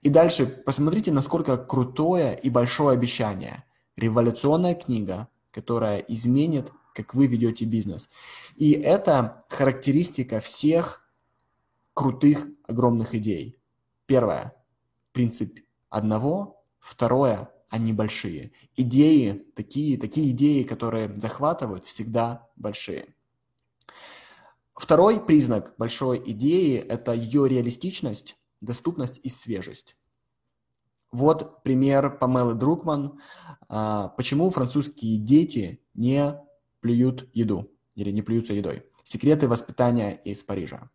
И 0.00 0.10
дальше 0.10 0.46
посмотрите, 0.46 1.12
насколько 1.12 1.56
крутое 1.56 2.38
и 2.38 2.50
большое 2.50 2.94
обещание. 2.94 3.64
Революционная 3.96 4.74
книга, 4.74 5.28
которая 5.50 5.98
изменит 5.98 6.72
как 6.98 7.14
вы 7.14 7.28
ведете 7.28 7.64
бизнес. 7.64 8.10
И 8.56 8.72
это 8.72 9.44
характеристика 9.48 10.40
всех 10.40 11.08
крутых, 11.94 12.48
огромных 12.66 13.14
идей. 13.14 13.56
Первое– 14.06 14.56
принцип 15.12 15.60
одного. 15.90 16.60
Второе– 16.80 17.50
они 17.68 17.92
большие. 17.92 18.50
Идеи, 18.74 19.46
такие, 19.54 19.96
такие 19.96 20.30
идеи, 20.30 20.64
которые 20.64 21.08
захватывают, 21.20 21.84
всегда 21.84 22.48
большие. 22.56 23.14
Второй 24.74 25.24
признак 25.24 25.74
большой 25.78 26.20
идеи– 26.26 26.78
это 26.88 27.12
ее 27.12 27.48
реалистичность, 27.48 28.37
доступность 28.60 29.20
и 29.22 29.28
свежесть. 29.28 29.96
Вот 31.10 31.62
пример 31.62 32.18
Памелы 32.18 32.54
Друкман. 32.54 33.20
А, 33.68 34.08
почему 34.08 34.50
французские 34.50 35.18
дети 35.18 35.82
не 35.94 36.34
плюют 36.80 37.28
еду 37.34 37.70
или 37.94 38.10
не 38.10 38.22
плюются 38.22 38.52
едой. 38.52 38.84
Секреты 39.04 39.48
воспитания 39.48 40.12
из 40.24 40.42
Парижа. 40.42 40.90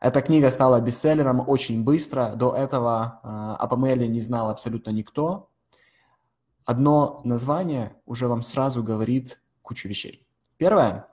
Эта 0.00 0.20
книга 0.20 0.50
стала 0.50 0.80
бестселлером 0.80 1.48
очень 1.48 1.84
быстро. 1.84 2.32
До 2.36 2.54
этого 2.54 3.20
э, 3.22 3.28
о 3.28 3.66
Памеле 3.68 4.06
не 4.08 4.20
знал 4.20 4.50
абсолютно 4.50 4.90
никто. 4.90 5.50
Одно 6.64 7.20
название 7.24 7.96
уже 8.04 8.28
вам 8.28 8.42
сразу 8.42 8.82
говорит 8.82 9.40
кучу 9.62 9.88
вещей. 9.88 10.26
Первое. 10.58 11.06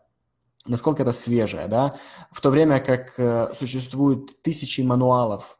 насколько 0.65 1.03
это 1.03 1.11
свежее, 1.11 1.67
да, 1.67 1.93
в 2.31 2.39
то 2.39 2.49
время 2.49 2.79
как 2.79 3.19
э, 3.19 3.53
существуют 3.53 4.41
тысячи 4.41 4.81
мануалов, 4.81 5.59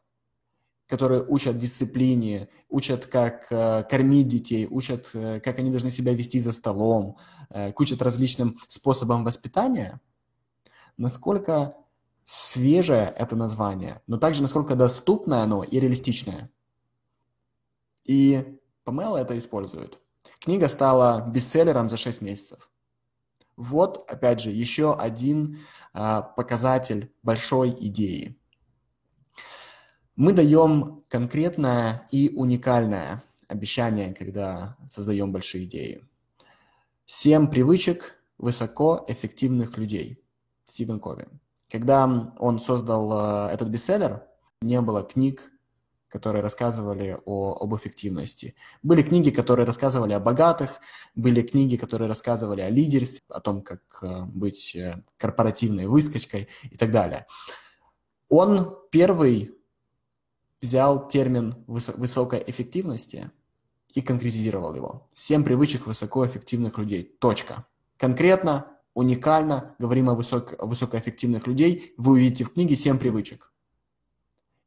которые 0.86 1.24
учат 1.24 1.58
дисциплине, 1.58 2.48
учат, 2.68 3.06
как 3.06 3.46
э, 3.50 3.84
кормить 3.84 4.28
детей, 4.28 4.66
учат, 4.70 5.10
э, 5.14 5.40
как 5.40 5.58
они 5.58 5.70
должны 5.70 5.90
себя 5.90 6.12
вести 6.12 6.40
за 6.40 6.52
столом, 6.52 7.16
э, 7.50 7.72
учат 7.78 8.02
различным 8.02 8.58
способам 8.68 9.24
воспитания, 9.24 10.00
насколько 10.96 11.74
свежее 12.20 13.12
это 13.16 13.36
название, 13.36 14.02
но 14.06 14.18
также 14.18 14.42
насколько 14.42 14.74
доступное 14.74 15.40
оно 15.40 15.62
и 15.62 15.80
реалистичное. 15.80 16.50
И 18.04 18.58
Памела 18.84 19.16
это 19.16 19.36
использует. 19.38 19.98
Книга 20.40 20.68
стала 20.68 21.26
бестселлером 21.30 21.88
за 21.88 21.96
6 21.96 22.20
месяцев. 22.20 22.70
Вот, 23.56 24.10
опять 24.10 24.40
же, 24.40 24.50
еще 24.50 24.94
один 24.94 25.60
а, 25.92 26.22
показатель 26.22 27.12
большой 27.22 27.70
идеи. 27.70 28.36
Мы 30.16 30.32
даем 30.32 31.02
конкретное 31.08 32.06
и 32.12 32.32
уникальное 32.36 33.24
обещание, 33.48 34.14
когда 34.14 34.76
создаем 34.88 35.32
большие 35.32 35.64
идеи. 35.64 36.04
Семь 37.04 37.48
привычек 37.48 38.14
высокоэффективных 38.38 39.76
людей. 39.76 40.22
Стивен 40.64 41.00
Кови. 41.00 41.26
Когда 41.68 42.32
он 42.38 42.58
создал 42.60 43.12
а, 43.12 43.50
этот 43.52 43.68
бестселлер, 43.68 44.22
не 44.60 44.80
было 44.80 45.02
книг 45.02 45.50
которые 46.14 46.42
рассказывали 46.44 47.18
о, 47.24 47.56
об 47.60 47.74
эффективности. 47.74 48.54
Были 48.84 49.02
книги, 49.02 49.30
которые 49.30 49.66
рассказывали 49.66 50.12
о 50.12 50.20
богатых, 50.20 50.78
были 51.16 51.42
книги, 51.42 51.74
которые 51.74 52.06
рассказывали 52.06 52.60
о 52.60 52.70
лидерстве, 52.70 53.18
о 53.28 53.40
том, 53.40 53.62
как 53.62 53.82
э, 54.00 54.26
быть 54.32 54.76
э, 54.76 55.02
корпоративной 55.16 55.86
выскочкой 55.86 56.46
и 56.70 56.76
так 56.76 56.92
далее. 56.92 57.26
Он 58.28 58.78
первый 58.92 59.53
взял 60.64 61.08
термин 61.08 61.54
высокой 61.66 62.42
эффективности 62.46 63.30
и 63.90 64.00
конкретизировал 64.00 64.74
его. 64.74 65.10
Семь 65.12 65.44
привычек 65.44 65.86
высокоэффективных 65.86 66.78
людей. 66.78 67.02
Точка. 67.20 67.66
Конкретно, 67.98 68.66
уникально 68.94 69.76
говорим 69.78 70.08
о 70.08 70.14
высок, 70.14 70.54
высокоэффективных 70.58 71.46
людей. 71.46 71.94
Вы 71.98 72.12
увидите 72.12 72.44
в 72.44 72.54
книге 72.54 72.76
семь 72.76 72.98
привычек. 72.98 73.52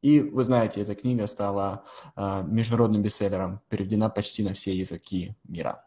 И 0.03 0.19
вы 0.19 0.43
знаете, 0.43 0.81
эта 0.81 0.93
книга 0.93 1.25
стала 1.25 1.83
э, 2.15 2.43
международным 2.45 3.01
бестселлером, 3.01 3.61
переведена 3.67 4.09
почти 4.09 4.43
на 4.43 4.53
все 4.53 4.75
языки 4.75 5.35
мира. 5.43 5.83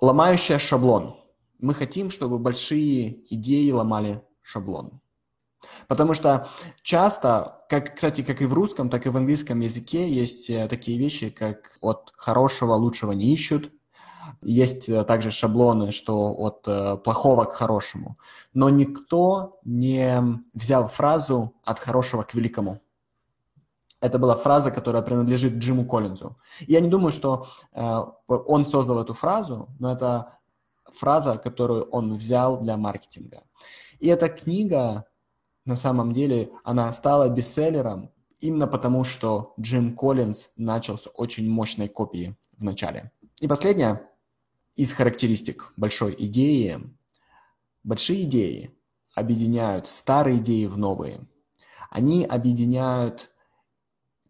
Ломающая 0.00 0.58
шаблон. 0.58 1.16
Мы 1.58 1.72
хотим, 1.72 2.10
чтобы 2.10 2.38
большие 2.38 3.24
идеи 3.34 3.70
ломали 3.70 4.22
шаблон. 4.42 5.00
Потому 5.88 6.14
что 6.14 6.48
часто, 6.82 7.64
как, 7.68 7.94
кстати, 7.94 8.22
как 8.22 8.42
и 8.42 8.46
в 8.46 8.54
русском, 8.54 8.88
так 8.90 9.06
и 9.06 9.08
в 9.08 9.16
английском 9.16 9.60
языке 9.60 10.08
есть 10.08 10.50
э, 10.50 10.66
такие 10.68 10.98
вещи, 10.98 11.30
как 11.30 11.78
от 11.80 12.12
хорошего 12.16 12.74
лучшего 12.74 13.12
не 13.12 13.32
ищут, 13.32 13.72
есть 14.42 14.88
э, 14.88 15.04
также 15.04 15.30
шаблоны, 15.30 15.92
что 15.92 16.32
от 16.32 16.66
э, 16.66 16.96
плохого 16.96 17.44
к 17.44 17.52
хорошему. 17.52 18.16
Но 18.52 18.70
никто 18.70 19.58
не 19.64 20.20
взял 20.52 20.88
фразу 20.88 21.54
«от 21.64 21.78
хорошего 21.78 22.22
к 22.22 22.34
великому». 22.34 22.80
Это 24.00 24.18
была 24.18 24.36
фраза, 24.36 24.70
которая 24.70 25.02
принадлежит 25.02 25.54
Джиму 25.54 25.86
Коллинзу. 25.86 26.36
Я 26.60 26.80
не 26.80 26.88
думаю, 26.88 27.10
что 27.12 27.46
э, 27.72 28.00
он 28.28 28.64
создал 28.64 29.00
эту 29.00 29.14
фразу, 29.14 29.68
но 29.78 29.92
это 29.92 30.38
фраза, 30.92 31.38
которую 31.38 31.84
он 31.84 32.14
взял 32.14 32.60
для 32.60 32.76
маркетинга. 32.76 33.42
И 34.00 34.08
эта 34.08 34.28
книга, 34.28 35.06
на 35.64 35.76
самом 35.76 36.12
деле, 36.12 36.50
она 36.62 36.92
стала 36.92 37.28
бестселлером 37.28 38.10
именно 38.40 38.66
потому, 38.66 39.04
что 39.04 39.54
Джим 39.58 39.96
Коллинз 39.96 40.50
начал 40.56 40.98
с 40.98 41.08
очень 41.14 41.48
мощной 41.48 41.88
копии 41.88 42.36
в 42.58 42.64
начале. 42.64 43.10
И 43.40 43.48
последнее 43.48 44.06
из 44.76 44.92
характеристик 44.92 45.72
большой 45.76 46.14
идеи. 46.18 46.78
Большие 47.82 48.24
идеи 48.24 48.70
объединяют 49.14 49.86
старые 49.86 50.38
идеи 50.38 50.66
в 50.66 50.76
новые. 50.76 51.18
Они 51.90 52.24
объединяют 52.24 53.30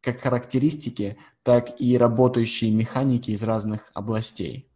как 0.00 0.20
характеристики, 0.20 1.16
так 1.42 1.80
и 1.80 1.96
работающие 1.96 2.70
механики 2.70 3.30
из 3.30 3.42
разных 3.42 3.90
областей. 3.94 4.68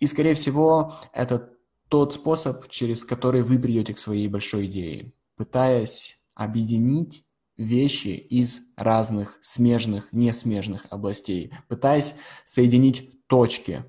И, 0.00 0.06
скорее 0.06 0.34
всего, 0.34 0.94
это 1.12 1.51
тот 1.92 2.14
способ, 2.14 2.68
через 2.68 3.04
который 3.04 3.42
вы 3.42 3.58
придете 3.58 3.92
к 3.92 3.98
своей 3.98 4.26
большой 4.26 4.64
идее, 4.64 5.12
пытаясь 5.36 6.24
объединить 6.34 7.26
вещи 7.58 8.08
из 8.08 8.62
разных 8.78 9.36
смежных, 9.42 10.10
несмежных 10.10 10.86
областей, 10.88 11.52
пытаясь 11.68 12.14
соединить 12.44 13.26
точки, 13.26 13.84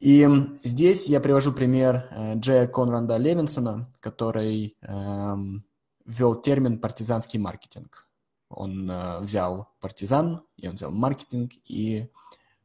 и 0.00 0.28
здесь 0.64 1.08
я 1.08 1.20
привожу 1.20 1.52
пример 1.52 2.08
э, 2.10 2.34
Джея 2.34 2.66
Конрада 2.66 3.18
Левинсона, 3.18 3.94
который 4.00 4.76
эм, 4.82 5.64
ввел 6.04 6.34
термин 6.34 6.80
партизанский 6.80 7.38
маркетинг. 7.38 8.08
Он 8.50 8.90
э, 8.90 9.20
взял 9.20 9.68
партизан, 9.80 10.42
и 10.56 10.66
он 10.66 10.74
взял 10.74 10.90
маркетинг 10.90 11.52
и 11.68 12.10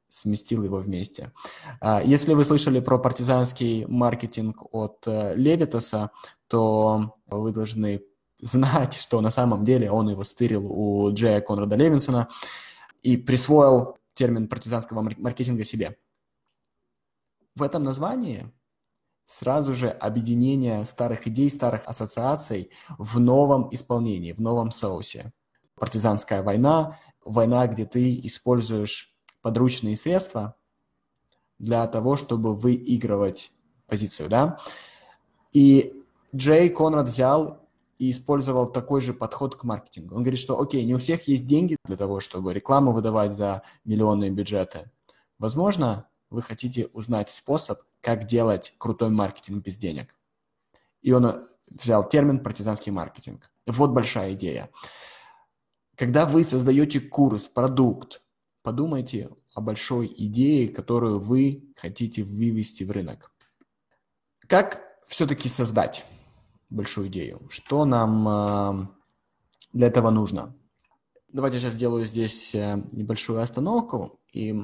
сместил 0.10 0.64
его 0.64 0.78
вместе. 0.78 1.32
Э, 1.82 2.02
если 2.04 2.34
вы 2.34 2.44
слышали 2.44 2.82
про 2.82 2.98
партизанский 2.98 3.86
маркетинг 3.86 4.64
от 4.74 5.08
э, 5.08 5.36
Левитаса, 5.36 6.12
то 6.48 7.16
вы 7.28 7.52
должны 7.54 8.02
знать, 8.40 8.94
что 8.96 9.22
на 9.22 9.32
самом 9.32 9.64
деле 9.64 9.92
он 9.92 10.10
его 10.10 10.24
стырил 10.24 10.66
у 10.70 11.14
Джея 11.14 11.42
Конрада 11.42 11.76
Левинсона 11.76 12.28
и 13.04 13.18
присвоил 13.18 13.98
термин 14.14 14.48
партизанского 14.48 15.02
маркетинга 15.02 15.64
себе. 15.64 15.98
В 17.56 17.64
этом 17.64 17.84
названии 17.84 18.52
сразу 19.26 19.74
же 19.74 19.90
объединение 19.90 20.86
старых 20.86 21.28
идей, 21.28 21.50
старых 21.50 21.88
ассоциаций 21.88 22.72
в 22.98 23.20
новом 23.20 23.70
исполнении, 23.72 24.32
в 24.32 24.42
новом 24.42 24.72
соусе. 24.72 25.32
Партизанская 25.76 26.42
война, 26.42 26.98
война, 27.24 27.68
где 27.68 27.86
ты 27.86 28.20
используешь 28.26 29.16
подручные 29.42 29.98
средства 29.98 30.56
для 31.58 31.86
того, 31.88 32.16
чтобы 32.16 32.56
выигрывать 32.56 33.52
позицию, 33.88 34.30
да. 34.30 34.60
И 35.52 35.94
Джей 36.36 36.70
Конрад 36.70 37.08
взял 37.08 37.60
и 37.98 38.12
использовал 38.12 38.72
такой 38.72 39.02
же 39.02 39.14
подход 39.14 39.56
к 39.56 39.64
маркетингу. 39.64 40.16
Он 40.16 40.24
говорит, 40.24 40.40
что 40.40 40.60
окей, 40.60 40.86
не 40.86 40.96
у 40.96 41.00
всех 41.00 41.28
есть 41.28 41.46
деньги 41.46 41.76
для 41.86 41.98
того, 41.98 42.20
чтобы 42.20 42.54
рекламу 42.54 42.94
выдавать 42.94 43.34
за 43.34 43.62
миллионные 43.84 44.30
бюджеты. 44.30 44.90
Возможно, 45.38 46.08
вы 46.30 46.42
хотите 46.42 46.88
узнать 46.94 47.30
способ, 47.30 47.82
как 48.02 48.26
делать 48.26 48.74
крутой 48.78 49.10
маркетинг 49.10 49.66
без 49.66 49.78
денег. 49.78 50.16
И 51.02 51.12
он 51.12 51.42
взял 51.70 52.08
термин 52.08 52.40
партизанский 52.42 52.92
маркетинг. 52.92 53.52
Вот 53.68 53.92
большая 53.92 54.34
идея. 54.34 54.70
Когда 55.96 56.26
вы 56.26 56.44
создаете 56.44 57.02
курс, 57.02 57.48
продукт, 57.48 58.22
подумайте 58.62 59.30
о 59.56 59.62
большой 59.62 60.08
идее, 60.08 60.70
которую 60.70 61.20
вы 61.20 61.72
хотите 61.76 62.24
вывести 62.24 62.84
в 62.84 62.92
рынок. 62.92 63.32
Как 64.48 64.82
все-таки 65.08 65.48
создать 65.50 66.06
большую 66.70 67.08
идею? 67.08 67.40
Что 67.50 67.86
нам 67.86 68.28
э, 68.28 68.88
для 69.74 69.88
этого 69.88 70.10
нужно? 70.10 70.56
Давайте 71.32 71.60
сейчас 71.60 71.74
сделаю 71.74 72.06
здесь 72.06 72.56
э, 72.56 72.82
небольшую 72.92 73.42
остановку 73.42 74.20
и 74.34 74.56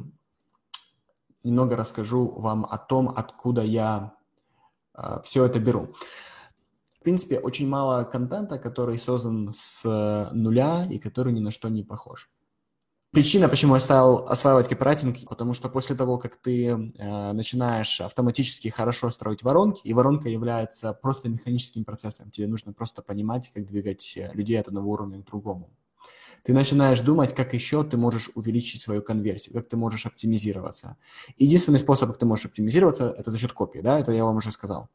немного 1.44 1.76
расскажу 1.76 2.28
вам 2.40 2.66
о 2.66 2.78
том, 2.78 3.10
откуда 3.10 3.62
я 3.62 4.16
э, 4.94 5.22
все 5.24 5.46
это 5.46 5.60
беру. 5.60 5.94
В 7.00 7.04
принципе, 7.04 7.38
очень 7.38 7.68
мало 7.68 8.04
контента, 8.04 8.58
который 8.58 8.98
создан 8.98 9.54
с 9.54 10.30
нуля 10.34 10.86
и 10.90 10.98
который 10.98 11.34
ни 11.34 11.40
на 11.40 11.52
что 11.52 11.70
не 11.70 11.84
похож. 11.84 12.32
Причина, 13.16 13.48
почему 13.48 13.76
я 13.76 13.80
стал 13.80 14.28
осваивать 14.28 14.68
копирайтинг, 14.68 15.30
потому 15.30 15.54
что 15.54 15.70
после 15.70 15.96
того, 15.96 16.18
как 16.18 16.36
ты 16.36 16.68
э, 16.68 17.32
начинаешь 17.32 18.02
автоматически 18.02 18.68
хорошо 18.68 19.10
строить 19.10 19.42
воронки, 19.42 19.80
и 19.86 19.94
воронка 19.94 20.28
является 20.28 20.92
просто 20.92 21.30
механическим 21.30 21.86
процессом, 21.86 22.30
тебе 22.30 22.48
нужно 22.48 22.74
просто 22.74 23.02
понимать, 23.02 23.54
как 23.54 23.68
двигать 23.68 24.20
людей 24.34 24.60
от 24.60 24.68
одного 24.68 24.92
уровня 24.92 25.22
к 25.22 25.26
другому 25.26 25.70
ты 26.44 26.54
начинаешь 26.54 27.00
думать, 27.00 27.34
как 27.34 27.56
еще 27.56 27.84
ты 27.84 27.98
можешь 27.98 28.30
увеличить 28.36 28.82
свою 28.82 29.02
конверсию, 29.02 29.56
как 29.56 29.68
ты 29.68 29.78
можешь 29.78 30.06
оптимизироваться. 30.06 30.96
Единственный 31.38 31.80
способ, 31.80 32.10
как 32.10 32.20
ты 32.20 32.28
можешь 32.28 32.46
оптимизироваться, 32.46 33.16
это 33.18 33.32
за 33.32 33.40
счет 33.40 33.54
копии, 33.54 33.80
да, 33.80 34.00
это 34.00 34.12
я 34.12 34.26
вам 34.26 34.38
уже 34.38 34.52
сказал. 34.52 34.90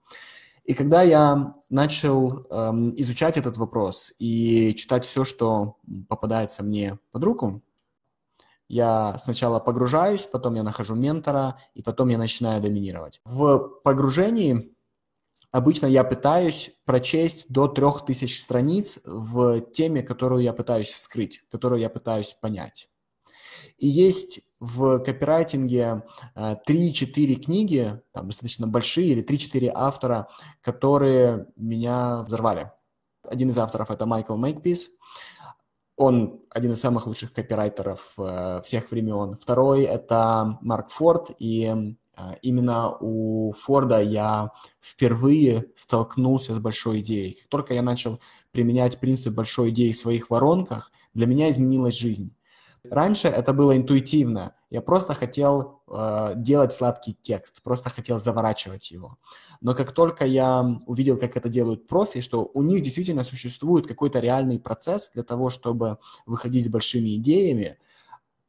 И 0.64 0.74
когда 0.74 1.02
я 1.02 1.54
начал 1.68 2.46
эм, 2.50 2.94
изучать 3.00 3.36
этот 3.36 3.56
вопрос 3.56 4.12
и 4.20 4.74
читать 4.76 5.04
все, 5.04 5.24
что 5.24 5.78
попадается 6.08 6.62
мне 6.62 7.00
под 7.10 7.24
руку, 7.24 7.62
я 8.70 9.18
сначала 9.18 9.58
погружаюсь, 9.58 10.28
потом 10.30 10.54
я 10.54 10.62
нахожу 10.62 10.94
ментора, 10.94 11.58
и 11.74 11.82
потом 11.82 12.08
я 12.08 12.18
начинаю 12.18 12.62
доминировать. 12.62 13.20
В 13.24 13.58
погружении 13.82 14.76
обычно 15.50 15.86
я 15.86 16.04
пытаюсь 16.04 16.70
прочесть 16.84 17.46
до 17.48 17.66
3000 17.66 18.38
страниц 18.38 19.00
в 19.04 19.60
теме, 19.72 20.02
которую 20.04 20.42
я 20.42 20.52
пытаюсь 20.52 20.88
вскрыть, 20.88 21.42
которую 21.50 21.80
я 21.80 21.90
пытаюсь 21.90 22.32
понять. 22.34 22.88
И 23.78 23.88
есть 23.88 24.42
в 24.60 25.00
копирайтинге 25.00 26.04
3-4 26.36 26.62
э, 26.68 27.34
книги, 27.42 28.00
там 28.12 28.28
достаточно 28.28 28.68
большие, 28.68 29.08
или 29.08 29.24
3-4 29.24 29.72
автора, 29.74 30.28
которые 30.60 31.48
меня 31.56 32.22
взорвали. 32.22 32.70
Один 33.24 33.50
из 33.50 33.58
авторов– 33.58 33.90
это 33.92 34.06
Майкл 34.06 34.36
Мейкпис. 34.36 34.90
Он 36.00 36.40
один 36.48 36.72
из 36.72 36.80
самых 36.80 37.06
лучших 37.06 37.34
копирайтеров 37.34 38.14
э, 38.16 38.62
всех 38.64 38.90
времен. 38.90 39.36
Второй– 39.38 39.82
это 39.84 40.56
Марк 40.62 40.88
Форд, 40.88 41.32
и 41.38 41.66
э, 41.66 42.20
именно 42.40 42.96
у 43.00 43.52
Форда 43.52 44.00
я 44.00 44.50
впервые 44.80 45.66
столкнулся 45.76 46.54
с 46.54 46.58
большой 46.58 47.00
идеей. 47.00 47.34
Как 47.34 47.48
только 47.48 47.74
я 47.74 47.82
начал 47.82 48.18
применять 48.50 48.98
принцип 48.98 49.34
большой 49.34 49.68
идеи 49.68 49.92
в 49.92 49.96
своих 49.96 50.30
воронках, 50.30 50.90
для 51.12 51.26
меня 51.26 51.50
изменилась 51.50 51.98
жизнь. 51.98 52.34
Раньше 52.88 53.28
это 53.28 53.52
было 53.52 53.76
интуитивно. 53.76 54.54
Я 54.70 54.80
просто 54.82 55.14
хотел 55.14 55.82
э, 55.88 56.32
делать 56.36 56.72
сладкий 56.72 57.16
текст, 57.20 57.62
просто 57.62 57.90
хотел 57.90 58.18
заворачивать 58.18 58.90
его. 58.90 59.18
Но 59.60 59.74
как 59.74 59.92
только 59.92 60.24
я 60.24 60.64
увидел, 60.86 61.18
как 61.18 61.36
это 61.36 61.48
делают 61.48 61.86
профи, 61.86 62.20
что 62.20 62.50
у 62.54 62.62
них 62.62 62.80
действительно 62.80 63.24
существует 63.24 63.86
какой-то 63.86 64.20
реальный 64.20 64.58
процесс 64.58 65.10
для 65.12 65.22
того, 65.22 65.50
чтобы 65.50 65.98
выходить 66.24 66.66
с 66.66 66.68
большими 66.68 67.16
идеями, 67.16 67.78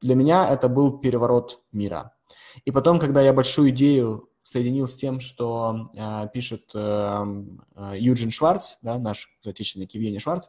для 0.02 0.16
меня 0.16 0.48
это 0.50 0.70
был 0.70 1.00
переворот 1.00 1.62
мира. 1.72 2.14
И 2.66 2.72
потом, 2.72 3.00
когда 3.00 3.22
я 3.22 3.34
большую 3.34 3.70
идею 3.70 4.30
соединил 4.44 4.88
с 4.88 4.96
тем, 4.96 5.20
что 5.20 5.92
э, 5.96 6.28
пишет 6.34 6.72
э, 6.74 7.26
э, 7.76 7.94
Юджин 7.98 8.32
Шварц, 8.32 8.78
да, 8.82 8.98
наш 8.98 9.30
отечественник 9.46 9.94
Евгений 9.94 10.20
Шварц, 10.20 10.48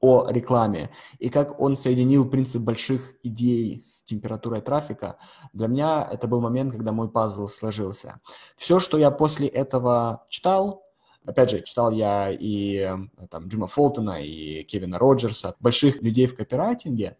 о 0.00 0.28
рекламе 0.30 0.90
и 1.18 1.28
как 1.28 1.60
он 1.60 1.76
соединил 1.76 2.28
принцип 2.28 2.62
больших 2.62 3.14
идей 3.22 3.80
с 3.82 4.02
температурой 4.02 4.60
трафика, 4.60 5.16
для 5.52 5.68
меня 5.68 6.06
это 6.10 6.28
был 6.28 6.40
момент, 6.40 6.72
когда 6.72 6.92
мой 6.92 7.08
пазл 7.08 7.48
сложился. 7.48 8.20
Все, 8.56 8.78
что 8.78 8.98
я 8.98 9.10
после 9.10 9.46
этого 9.48 10.24
читал, 10.28 10.84
опять 11.24 11.50
же, 11.50 11.62
читал 11.62 11.90
я 11.90 12.30
и 12.30 12.88
там 13.30 13.48
Джима 13.48 13.66
Фолтона, 13.66 14.22
и 14.22 14.62
Кевина 14.62 14.98
Роджерса, 14.98 15.54
больших 15.60 16.02
людей 16.02 16.26
в 16.26 16.36
копирайтинге, 16.36 17.16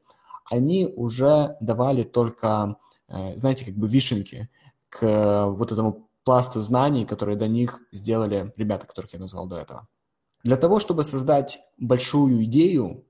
они 0.50 0.86
уже 0.86 1.56
давали 1.60 2.02
только, 2.02 2.76
э, 3.08 3.36
знаете, 3.36 3.64
как 3.64 3.74
бы 3.74 3.88
вишенки 3.88 4.48
к 4.88 5.46
вот 5.48 5.72
этому 5.72 6.08
пласту 6.24 6.60
знаний, 6.60 7.04
которые 7.04 7.36
до 7.36 7.48
них 7.48 7.80
сделали 7.92 8.52
ребята, 8.56 8.86
которых 8.86 9.12
я 9.12 9.18
назвал 9.18 9.46
до 9.46 9.58
этого. 9.58 9.88
Для 10.46 10.56
того, 10.56 10.78
чтобы 10.78 11.02
создать 11.02 11.58
большую 11.76 12.44
идею, 12.44 13.04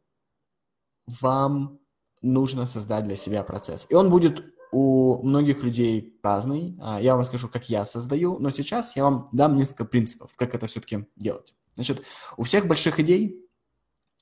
вам 1.06 1.78
нужно 2.22 2.64
создать 2.64 3.04
для 3.04 3.14
себя 3.14 3.42
процесс. 3.42 3.86
И 3.90 3.94
он 3.94 4.08
будет 4.08 4.42
у 4.72 5.22
многих 5.22 5.62
людей 5.62 6.18
разный. 6.22 6.78
А, 6.80 6.98
я 6.98 7.12
вам 7.12 7.20
расскажу, 7.20 7.50
как 7.50 7.68
я 7.68 7.84
создаю, 7.84 8.38
но 8.38 8.48
сейчас 8.48 8.96
я 8.96 9.04
вам 9.04 9.28
дам 9.32 9.54
несколько 9.54 9.84
принципов, 9.84 10.32
как 10.34 10.54
это 10.54 10.66
все-таки 10.66 11.08
делать. 11.14 11.54
Значит, 11.74 12.02
у 12.38 12.44
всех 12.44 12.66
больших 12.66 13.00
идей 13.00 13.46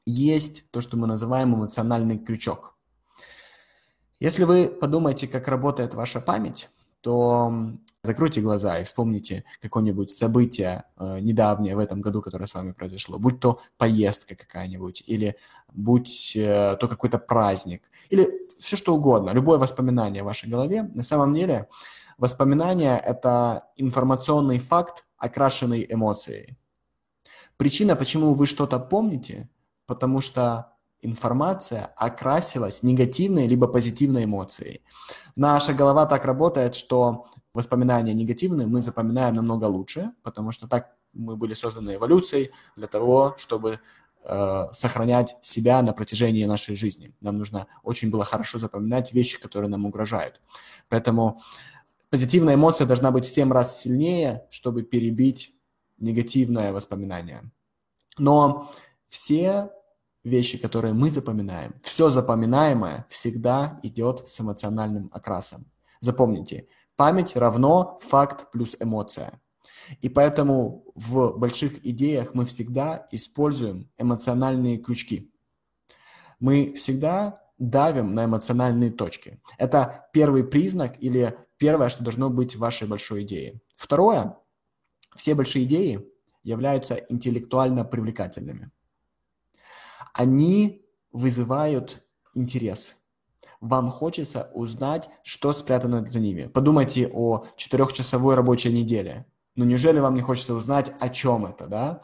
есть 0.05 0.69
то, 0.73 0.81
что 0.81 0.97
мы 0.97 1.07
называем 1.07 1.55
эмоциональный 1.55 2.19
крючок. 2.19 2.77
Если 4.19 4.43
вы 4.43 4.67
подумаете, 4.67 5.29
как 5.29 5.47
работает 5.47 5.95
ваша 5.95 6.21
память, 6.21 6.69
то 7.05 7.53
закройте 8.03 8.41
глаза 8.41 8.79
и 8.79 8.85
вспомните 8.85 9.45
какое-нибудь 9.61 10.11
событие 10.11 10.85
э, 10.97 11.19
недавнее 11.21 11.77
в 11.77 11.79
этом 11.79 12.01
году, 12.01 12.23
которое 12.23 12.47
с 12.47 12.55
вами 12.55 12.73
произошло, 12.73 13.19
будь 13.19 13.41
то 13.41 13.61
поездка 13.77 14.35
какая-нибудь, 14.35 15.05
или 15.07 15.37
будь 15.75 16.35
э, 16.35 16.77
то 16.81 16.89
какой-то 16.89 17.19
праздник, 17.19 17.91
или 18.09 18.31
все 18.59 18.77
что 18.77 18.95
угодно, 18.95 19.31
любое 19.31 19.59
воспоминание 19.59 20.23
в 20.23 20.27
вашей 20.27 20.49
голове. 20.49 20.85
На 20.95 21.03
самом 21.03 21.35
деле 21.35 21.69
воспоминание– 22.17 22.99
это 23.05 23.65
информационный 23.77 24.59
факт, 24.59 25.05
окрашенный 25.19 25.87
эмоцией. 25.91 26.57
Причина, 27.59 27.97
почему 27.97 28.35
вы 28.35 28.47
что-то 28.47 28.79
помните, 28.79 29.51
потому 29.87 30.23
что 30.23 30.74
информация 31.05 31.93
окрасилась 31.97 32.83
негативной 32.83 33.47
либо 33.47 33.69
позитивной 33.69 34.25
эмоцией. 34.25 34.83
Наша 35.37 35.75
голова 35.75 36.07
так 36.07 36.25
работает, 36.25 36.75
что 36.75 37.27
воспоминания 37.53 38.15
негативные 38.15 38.67
мы 38.67 38.81
запоминаем 38.81 39.35
намного 39.35 39.67
лучше, 39.67 40.11
потому 40.23 40.51
что 40.51 40.67
так 40.67 40.97
мы 41.13 41.37
были 41.37 41.55
созданы 41.55 41.95
эволюцией 41.95 42.51
для 42.77 42.87
того, 42.87 43.35
чтобы 43.37 43.79
э, 44.25 44.67
сохранять 44.73 45.37
себя 45.43 45.83
на 45.83 45.93
протяжении 45.93 46.45
нашей 46.45 46.75
жизни. 46.75 47.15
Нам 47.21 47.39
нужно 47.39 47.67
очень 47.83 48.11
было 48.11 48.25
хорошо 48.25 48.59
запоминать 48.59 49.13
вещи, 49.13 49.41
которые 49.41 49.69
нам 49.69 49.87
угрожают. 49.87 50.41
Поэтому 50.89 51.43
позитивная 52.11 52.55
эмоция 52.55 52.87
должна 52.87 53.11
быть 53.11 53.25
в 53.25 53.31
7 53.31 53.53
раз 53.53 53.81
сильнее, 53.81 54.47
чтобы 54.51 54.83
перебить 54.83 55.55
негативное 55.99 56.73
воспоминание. 56.73 57.43
Но 58.19 58.71
все 59.09 59.71
вещи, 60.25 60.59
которые 60.59 60.95
мы 60.95 61.11
запоминаем, 61.11 61.75
все 61.83 62.11
запоминаемое 62.11 63.07
всегда 63.09 63.79
идет 63.83 64.29
с 64.29 64.41
эмоциональным 64.41 65.11
окрасом. 65.13 65.71
Запомните, 66.01 66.67
память 66.97 67.37
равно 67.37 67.99
факт 68.03 68.51
плюс 68.51 68.77
эмоция. 68.81 69.41
И 70.01 70.09
поэтому 70.09 70.85
в 70.95 71.37
больших 71.37 71.85
идеях 71.87 72.35
мы 72.35 72.47
всегда 72.47 73.07
используем 73.13 73.91
эмоциональные 73.99 74.79
крючки. 74.79 75.31
Мы 76.41 76.73
всегда 76.75 77.43
давим 77.59 78.15
на 78.15 78.25
эмоциональные 78.25 78.91
точки. 78.91 79.41
Это 79.59 80.09
первый 80.13 80.45
признак 80.45 80.95
или 81.03 81.37
первое, 81.59 81.91
что 81.91 82.03
должно 82.03 82.31
быть 82.31 82.57
в 82.57 82.61
вашей 82.61 82.89
большой 82.89 83.23
идее. 83.23 83.61
Второе, 83.77 84.37
все 85.15 85.35
большие 85.35 85.65
идеи 85.65 86.01
являются 86.43 86.95
интеллектуально 86.95 87.85
привлекательными 87.85 88.71
они 90.15 90.87
вызывают 91.13 92.05
интерес. 92.35 92.97
Вам 93.61 93.91
хочется 93.91 94.51
узнать, 94.55 95.09
что 95.23 95.53
спрятано 95.53 96.05
за 96.07 96.21
ними. 96.21 96.47
Подумайте 96.47 97.11
о 97.13 97.45
четырехчасовой 97.57 98.35
рабочей 98.35 98.73
неделе. 98.73 99.27
Ну 99.57 99.65
неужели 99.65 99.99
вам 100.01 100.15
не 100.15 100.21
хочется 100.21 100.55
узнать, 100.55 100.93
о 101.01 101.09
чем 101.09 101.47
это, 101.47 101.67
да? 101.67 102.03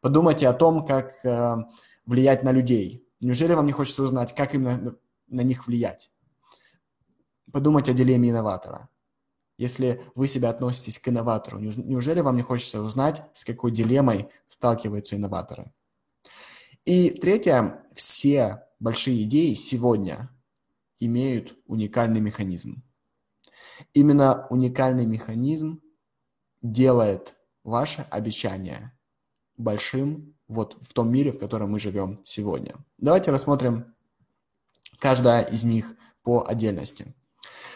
Подумайте 0.00 0.48
о 0.48 0.52
том, 0.52 0.84
как 0.84 1.24
э, 1.24 1.56
влиять 2.06 2.42
на 2.42 2.52
людей. 2.52 3.06
Неужели 3.20 3.54
вам 3.54 3.66
не 3.66 3.72
хочется 3.72 4.02
узнать, 4.02 4.34
как 4.34 4.54
именно 4.54 4.96
на 5.28 5.40
них 5.42 5.66
влиять? 5.66 6.10
Подумайте 7.52 7.92
о 7.92 7.94
дилемме 7.94 8.30
инноватора. 8.30 8.88
Если 9.58 10.02
вы 10.14 10.26
себя 10.26 10.48
относитесь 10.48 10.98
к 10.98 11.08
инноватору, 11.08 11.58
неужели 11.58 12.20
вам 12.20 12.36
не 12.36 12.42
хочется 12.42 12.80
узнать, 12.80 13.22
с 13.32 13.44
какой 13.44 13.70
дилеммой 13.70 14.28
сталкиваются 14.48 15.14
инноваторы? 15.14 15.72
И 16.84 17.10
третье, 17.10 17.86
все 17.94 18.64
большие 18.80 19.22
идеи 19.22 19.54
сегодня 19.54 20.28
имеют 20.98 21.56
уникальный 21.66 22.20
механизм. 22.20 22.82
Именно 23.94 24.48
уникальный 24.50 25.06
механизм 25.06 25.80
делает 26.60 27.36
ваше 27.62 28.06
обещание 28.10 28.98
большим 29.56 30.36
вот 30.48 30.76
в 30.80 30.92
том 30.92 31.12
мире, 31.12 31.30
в 31.30 31.38
котором 31.38 31.70
мы 31.70 31.78
живем 31.78 32.18
сегодня. 32.24 32.74
Давайте 32.98 33.30
рассмотрим 33.30 33.94
каждая 34.98 35.44
из 35.44 35.62
них 35.62 35.94
по 36.24 36.44
отдельности. 36.44 37.14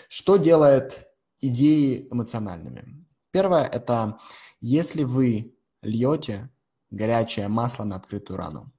Что 0.08 0.36
делает 0.36 1.06
идеи 1.40 2.08
эмоциональными? 2.10 3.06
Первое– 3.30 3.64
это 3.72 4.18
если 4.60 5.04
вы 5.04 5.56
льете 5.82 6.50
горячее 6.90 7.46
масло 7.46 7.84
на 7.84 7.96
открытую 7.96 8.36
рану 8.36 8.72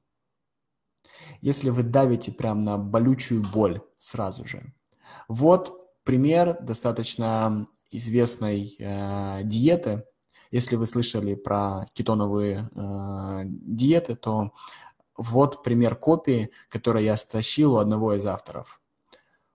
если 1.48 1.70
вы 1.70 1.84
давите 1.84 2.34
прямо 2.34 2.62
на 2.62 2.78
болючую 2.78 3.42
боль 3.42 3.82
сразу 3.98 4.44
же. 4.44 4.74
Вот 5.30 5.82
пример 6.04 6.62
достаточно 6.62 7.68
известной 7.90 8.76
э, 8.78 9.44
диеты. 9.44 10.04
Если 10.52 10.76
вы 10.76 10.86
слышали 10.88 11.36
про 11.36 11.86
кетоновые 11.94 12.70
э, 12.76 13.42
диеты, 13.46 14.16
то 14.16 14.52
вот 15.16 15.64
пример 15.64 15.96
копии, 15.96 16.52
который 16.68 17.06
я 17.06 17.16
стащил 17.16 17.76
у 17.76 17.78
одного 17.78 18.14
из 18.14 18.26
авторов. 18.26 18.82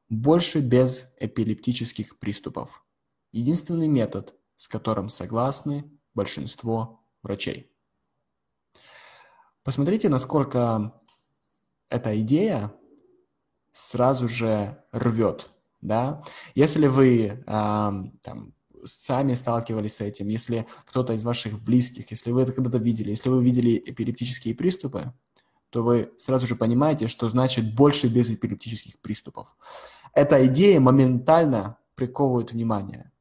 Больше 0.09 0.61
без 0.61 1.11
эпилептических 1.21 2.19
приступов. 2.19 2.87
Единственный 3.33 3.89
метод, 3.89 4.35
с 4.57 4.67
которым 4.67 5.11
согласны 5.11 5.85
большинство 6.15 7.05
врачей. 7.23 7.71
Посмотрите, 9.63 10.09
насколько 10.09 11.02
эта 11.93 12.19
идея 12.23 12.73
сразу 13.71 14.29
же 14.29 14.83
рвет, 14.93 15.51
да. 15.81 16.23
Если 16.55 16.87
вы 16.87 17.27
э, 17.27 17.43
там, 17.47 18.55
сами 18.85 19.35
сталкивались 19.35 19.97
с 19.97 20.01
этим, 20.01 20.29
если 20.29 20.67
кто-то 20.87 21.13
из 21.13 21.23
ваших 21.23 21.61
близких, 21.61 22.11
если 22.11 22.31
вы 22.31 22.43
это 22.43 22.53
когда-то 22.53 22.79
видели, 22.79 23.11
если 23.11 23.29
вы 23.29 23.45
видели 23.45 23.77
эпилептические 23.77 24.55
приступы, 24.55 25.13
то 25.71 25.83
вы 25.83 26.13
сразу 26.19 26.47
же 26.47 26.57
понимаете, 26.57 27.09
что 27.09 27.29
значит 27.29 27.75
больше 27.75 28.09
без 28.09 28.31
эпилептических 28.31 28.99
приступов. 29.01 29.49
Эта 30.15 30.47
идея 30.47 30.81
моментально 30.81 31.79
приковывает 31.95 32.53
внимание. 32.53 33.13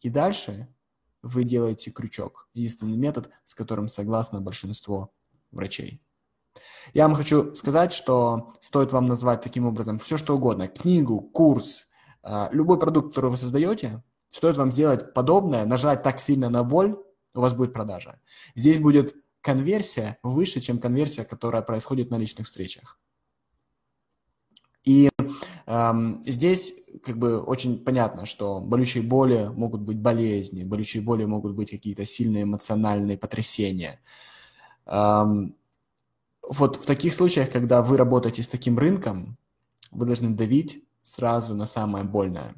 И 0.00 0.10
дальше 0.10 0.68
вы 1.22 1.44
делаете 1.44 1.90
крючок. 1.90 2.48
Единственный 2.54 2.96
метод, 2.96 3.30
с 3.44 3.54
которым 3.54 3.88
согласно 3.88 4.40
большинство 4.40 5.12
врачей. 5.50 6.02
Я 6.94 7.06
вам 7.06 7.16
хочу 7.16 7.54
сказать, 7.54 7.92
что 7.92 8.54
стоит 8.60 8.92
вам 8.92 9.06
назвать 9.06 9.40
таким 9.40 9.66
образом 9.66 9.98
все, 9.98 10.16
что 10.16 10.36
угодно. 10.36 10.68
Книгу, 10.68 11.20
курс, 11.20 11.88
а, 12.22 12.48
любой 12.52 12.78
продукт, 12.78 13.08
который 13.08 13.30
вы 13.30 13.36
создаете, 13.36 14.02
стоит 14.30 14.56
вам 14.56 14.72
сделать 14.72 15.14
подобное, 15.14 15.64
нажать 15.64 16.02
так 16.02 16.18
сильно 16.18 16.50
на 16.50 16.64
боль, 16.64 16.96
у 17.34 17.40
вас 17.40 17.54
будет 17.54 17.72
продажа. 17.72 18.20
Здесь 18.54 18.78
будет 18.78 19.14
конверсия 19.40 20.18
выше, 20.22 20.60
чем 20.60 20.78
конверсия, 20.78 21.24
которая 21.24 21.62
происходит 21.62 22.10
на 22.10 22.18
личных 22.18 22.46
встречах. 22.46 22.98
И 24.84 25.10
эм, 25.66 26.22
здесь 26.24 26.74
как 27.04 27.16
бы 27.16 27.40
очень 27.40 27.84
понятно, 27.84 28.26
что 28.26 28.60
болючие 28.60 29.02
боли 29.02 29.48
могут 29.54 29.82
быть 29.82 29.98
болезни, 29.98 30.64
болючие 30.64 31.02
боли 31.02 31.24
могут 31.24 31.54
быть 31.54 31.70
какие-то 31.70 32.04
сильные 32.04 32.42
эмоциональные 32.42 33.16
потрясения. 33.16 34.00
Эм, 34.86 35.54
вот 36.48 36.76
в 36.76 36.86
таких 36.86 37.14
случаях, 37.14 37.50
когда 37.50 37.82
вы 37.82 37.96
работаете 37.96 38.42
с 38.42 38.48
таким 38.48 38.78
рынком, 38.78 39.38
вы 39.90 40.06
должны 40.06 40.30
давить 40.30 40.84
сразу 41.02 41.54
на 41.54 41.66
самое 41.66 42.04
больное. 42.04 42.54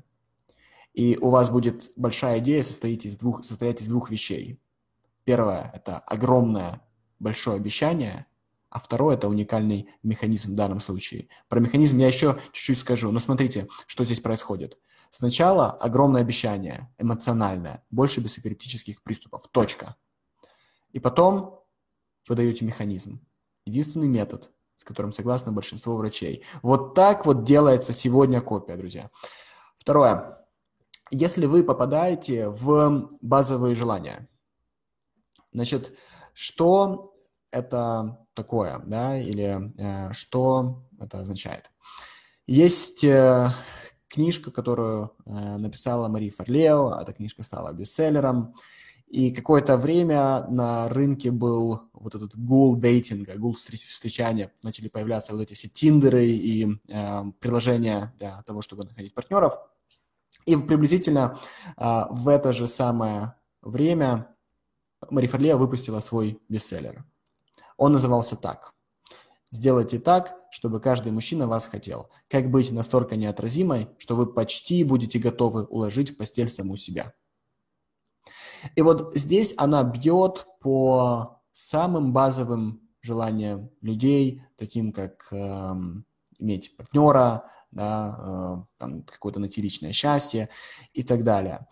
И 0.92 1.18
у 1.20 1.30
вас 1.30 1.50
будет 1.50 1.90
большая 1.96 2.38
идея 2.38 2.62
состоять 2.62 3.04
из 3.04 3.16
двух, 3.16 3.44
состоять 3.44 3.82
из 3.82 3.88
двух 3.88 4.10
вещей. 4.10 4.60
Первое– 5.24 5.70
это 5.74 5.98
огромное 5.98 6.82
большое 7.18 7.56
обещание, 7.56 8.26
а 8.70 8.78
второе– 8.78 9.16
это 9.16 9.28
уникальный 9.28 9.88
механизм 10.02 10.52
в 10.52 10.56
данном 10.56 10.80
случае. 10.80 11.28
Про 11.48 11.60
механизм 11.60 11.98
я 11.98 12.06
еще 12.06 12.38
чуть-чуть 12.52 12.78
скажу. 12.78 13.10
Но 13.10 13.20
смотрите, 13.20 13.68
что 13.86 14.04
здесь 14.04 14.20
происходит. 14.20 14.78
Сначала 15.10 15.70
огромное 15.72 16.20
обещание, 16.20 16.92
эмоциональное, 16.98 17.84
больше 17.90 18.20
бесэпилептических 18.20 19.02
приступов, 19.02 19.48
точка. 19.48 19.96
И 20.92 21.00
потом 21.00 21.60
вы 22.28 22.34
даете 22.34 22.64
механизм. 22.64 23.20
Единственный 23.66 24.08
метод, 24.08 24.50
с 24.76 24.84
которым 24.84 25.12
согласно 25.12 25.52
большинство 25.52 25.96
врачей. 25.96 26.44
Вот 26.62 26.94
так 26.94 27.26
вот 27.26 27.44
делается 27.44 27.92
сегодня 27.92 28.40
копия, 28.40 28.76
друзья. 28.76 29.10
Второе. 29.76 30.46
Если 31.10 31.46
вы 31.46 31.64
попадаете 31.64 32.48
в 32.48 33.10
базовые 33.20 33.74
желания, 33.74 34.28
значит, 35.52 35.96
что 36.32 37.14
это 37.50 38.26
такое, 38.34 38.82
да, 38.86 39.18
или 39.18 39.72
э, 39.78 40.12
что 40.12 40.82
это 40.98 41.20
означает? 41.20 41.70
Есть 42.46 43.04
э, 43.04 43.50
книжка, 44.08 44.50
которую 44.50 45.12
э, 45.24 45.56
написала 45.58 46.08
Мари 46.08 46.30
Фарлео, 46.30 46.98
эта 47.00 47.12
книжка 47.12 47.42
стала 47.42 47.72
бестселлером, 47.72 48.54
и 49.14 49.30
какое-то 49.30 49.76
время 49.76 50.44
на 50.48 50.88
рынке 50.88 51.30
был 51.30 51.82
вот 51.92 52.16
этот 52.16 52.36
гул 52.36 52.74
дейтинга, 52.74 53.38
гул 53.38 53.54
встречания, 53.54 54.50
начали 54.64 54.88
появляться 54.88 55.32
вот 55.32 55.42
эти 55.42 55.54
все 55.54 55.68
тиндеры 55.68 56.24
и 56.24 56.66
э, 56.88 57.22
приложения 57.38 58.12
для 58.18 58.42
того, 58.42 58.60
чтобы 58.60 58.82
находить 58.82 59.14
партнеров. 59.14 59.56
И 60.46 60.56
приблизительно 60.56 61.38
э, 61.76 62.02
в 62.10 62.26
это 62.26 62.52
же 62.52 62.66
самое 62.66 63.36
время 63.62 64.34
Мари 65.10 65.28
Фарлео 65.28 65.58
выпустила 65.58 66.00
свой 66.00 66.40
бестселлер. 66.48 67.04
Он 67.76 67.92
назывался 67.92 68.34
так. 68.34 68.72
Сделайте 69.52 70.00
так, 70.00 70.34
чтобы 70.50 70.80
каждый 70.80 71.12
мужчина 71.12 71.46
вас 71.46 71.66
хотел. 71.66 72.10
Как 72.28 72.50
быть 72.50 72.72
настолько 72.72 73.14
неотразимой, 73.14 73.88
что 73.96 74.16
вы 74.16 74.26
почти 74.26 74.82
будете 74.82 75.20
готовы 75.20 75.66
уложить 75.66 76.10
в 76.10 76.16
постель 76.16 76.48
саму 76.48 76.76
себя. 76.76 77.14
И 78.74 78.82
вот 78.82 79.12
здесь 79.14 79.54
она 79.56 79.82
бьет 79.82 80.46
по 80.60 81.42
самым 81.52 82.12
базовым 82.12 82.80
желаниям 83.00 83.70
людей, 83.80 84.42
таким 84.56 84.92
как 84.92 85.28
э, 85.30 85.72
иметь 86.38 86.76
партнера, 86.76 87.44
да, 87.70 88.64
э, 88.80 89.02
какое-то 89.06 89.40
натиричное 89.40 89.92
счастье 89.92 90.48
и 90.92 91.02
так 91.02 91.22
далее. 91.22 91.66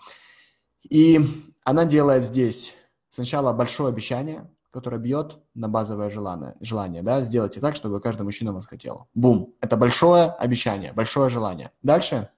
И 0.90 1.20
она 1.64 1.85
делает 1.85 2.24
здесь 2.24 2.74
сначала 3.09 3.52
большое 3.52 3.90
обещание, 3.90 4.50
которое 4.70 4.98
бьет 4.98 5.38
на 5.55 5.68
базовое 5.68 6.11
желание, 6.11 6.57
желание 6.61 7.02
да, 7.02 7.20
сделайте 7.22 7.61
так, 7.61 7.76
чтобы 7.76 8.00
каждый 8.00 8.22
мужчина 8.22 8.52
вас 8.52 8.66
хотел. 8.66 9.09
Бум. 9.14 9.55
Это 9.61 9.76
большое 9.76 10.31
обещание, 10.31 10.92
большое 10.92 11.31
желание. 11.31 11.70
Дальше 11.83 12.31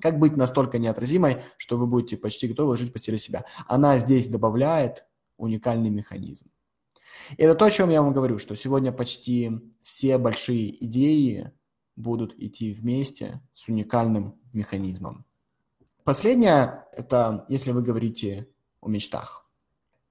как 0.00 0.18
быть 0.18 0.36
настолько 0.36 0.78
неотразимой, 0.78 1.42
что 1.56 1.76
вы 1.76 1.86
будете 1.86 2.16
почти 2.16 2.48
готовы 2.48 2.76
жить 2.76 2.92
по 2.92 2.98
стиле 2.98 3.18
себя? 3.18 3.44
Она 3.66 3.98
здесь 3.98 4.28
добавляет 4.28 5.04
уникальный 5.36 5.90
механизм. 5.90 6.50
И 7.36 7.42
это 7.42 7.54
то, 7.54 7.64
о 7.64 7.70
чем 7.70 7.90
я 7.90 8.02
вам 8.02 8.12
говорю, 8.12 8.38
что 8.38 8.54
сегодня 8.54 8.92
почти 8.92 9.50
все 9.82 10.18
большие 10.18 10.84
идеи 10.84 11.52
будут 11.96 12.34
идти 12.38 12.72
вместе 12.72 13.40
с 13.52 13.68
уникальным 13.68 14.38
механизмом. 14.52 15.24
Последнее– 16.04 16.84
это 16.92 17.46
если 17.48 17.72
вы 17.72 17.82
говорите 17.82 18.48
о 18.80 18.88
мечтах. 18.88 19.50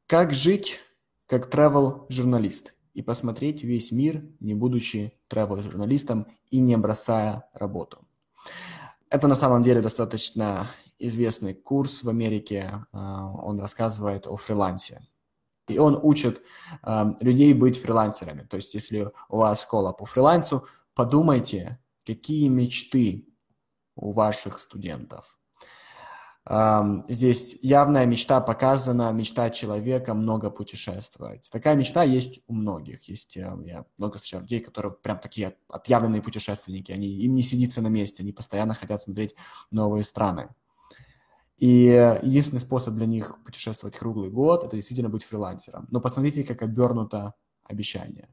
Как 0.08 0.34
жить 0.34 0.80
как 1.26 1.52
travel-журналист 1.52 2.76
и 2.94 3.02
посмотреть 3.02 3.64
весь 3.64 3.92
мир, 3.92 4.24
не 4.40 4.54
будучи 4.54 5.14
travel-журналистом 5.30 6.28
и 6.50 6.60
не 6.60 6.78
бросая 6.78 7.50
работу. 7.54 8.05
Это 9.16 9.30
на 9.30 9.36
самом 9.36 9.62
деле 9.62 9.80
достаточно 9.80 10.68
известный 11.00 11.54
курс 11.54 12.04
в 12.04 12.10
Америке. 12.10 12.86
А, 12.92 13.32
он 13.32 13.58
рассказывает 13.62 14.28
о 14.28 14.36
фрилансе. 14.36 15.08
И 15.70 15.78
он 15.78 15.98
учит 16.04 16.42
а, 16.82 17.16
людей 17.22 17.54
быть 17.54 17.80
фрилансерами. 17.80 18.42
То 18.42 18.58
есть, 18.58 18.74
если 18.74 19.10
у 19.30 19.38
вас 19.38 19.62
школа 19.62 19.94
по 19.94 20.06
фрилансу, 20.06 20.68
подумайте, 20.94 21.80
какие 22.06 22.50
мечты 22.50 23.26
у 23.96 24.12
ваших 24.12 24.60
студентов. 24.60 25.40
Здесь 26.48 27.58
явная 27.64 28.06
мечта 28.06 28.40
показана, 28.40 29.12
мечта 29.12 29.50
человека 29.50 30.14
много 30.14 30.52
путешествовать. 30.52 31.50
Такая 31.52 31.76
мечта 31.76 32.04
есть 32.04 32.42
у 32.46 32.54
многих. 32.54 33.10
Есть, 33.10 33.36
э, 33.38 33.52
я 33.66 33.86
много 33.98 34.18
встречал 34.18 34.42
людей, 34.42 34.60
которые 34.60 34.92
прям 34.92 35.18
такие 35.18 35.56
отъявленные 35.70 36.22
путешественники. 36.22 36.92
Они, 36.92 37.08
им 37.08 37.34
не 37.34 37.42
сидится 37.42 37.82
на 37.82 37.88
месте, 37.88 38.22
они 38.22 38.32
постоянно 38.32 38.76
хотят 38.76 39.02
смотреть 39.02 39.36
новые 39.72 40.04
страны. 40.04 40.50
И 41.58 41.86
единственный 42.22 42.60
способ 42.60 42.94
для 42.94 43.08
них 43.08 43.44
путешествовать 43.44 43.98
круглый 43.98 44.30
год– 44.30 44.64
это 44.66 44.76
действительно 44.76 45.10
быть 45.10 45.24
фрилансером. 45.24 45.88
Но 45.90 46.00
посмотрите, 46.00 46.44
как 46.44 46.62
обернуто 46.62 47.34
обещание. 47.64 48.30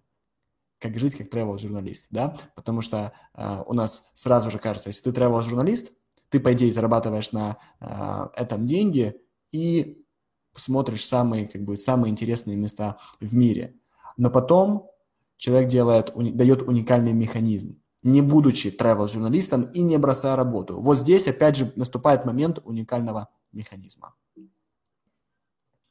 Как 0.81 0.99
жить 0.99 1.17
как 1.17 1.29
travel-журналист, 1.29 2.09
да? 2.11 2.37
Потому 2.57 2.83
что 2.83 3.15
э, 3.35 3.63
у 3.65 3.73
нас 3.73 4.11
сразу 4.13 4.51
же 4.51 4.59
кажется, 4.59 4.91
если 4.91 5.11
ты 5.11 5.19
travel-журналист– 5.19 5.93
ты, 6.33 6.41
по 6.41 6.53
идее, 6.55 6.73
зарабатываешь 6.73 7.31
на 7.33 7.59
э, 7.79 8.41
этом 8.41 8.67
деньги 8.67 9.15
и 9.51 10.03
смотришь 10.57 11.07
самые, 11.07 11.47
как 11.47 11.63
бы, 11.63 11.77
самые 11.77 12.11
интересные 12.11 12.57
места 12.57 12.99
в 13.21 13.35
мире. 13.35 13.79
Но 14.17 14.31
потом 14.31 14.91
человек 15.37 15.69
делает, 15.69 16.13
дает 16.35 16.63
уникальный 16.63 17.13
механизм, 17.13 17.83
не 18.03 18.23
будучи 18.23 18.69
travel-журналистом 18.69 19.65
и 19.75 19.83
не 19.83 19.99
бросая 19.99 20.35
работу. 20.35 20.81
Вот 20.81 20.99
здесь, 20.99 21.29
опять 21.29 21.57
же, 21.57 21.73
наступает 21.77 22.25
момент 22.25 22.61
уникального 22.65 23.29
механизма. 23.53 24.15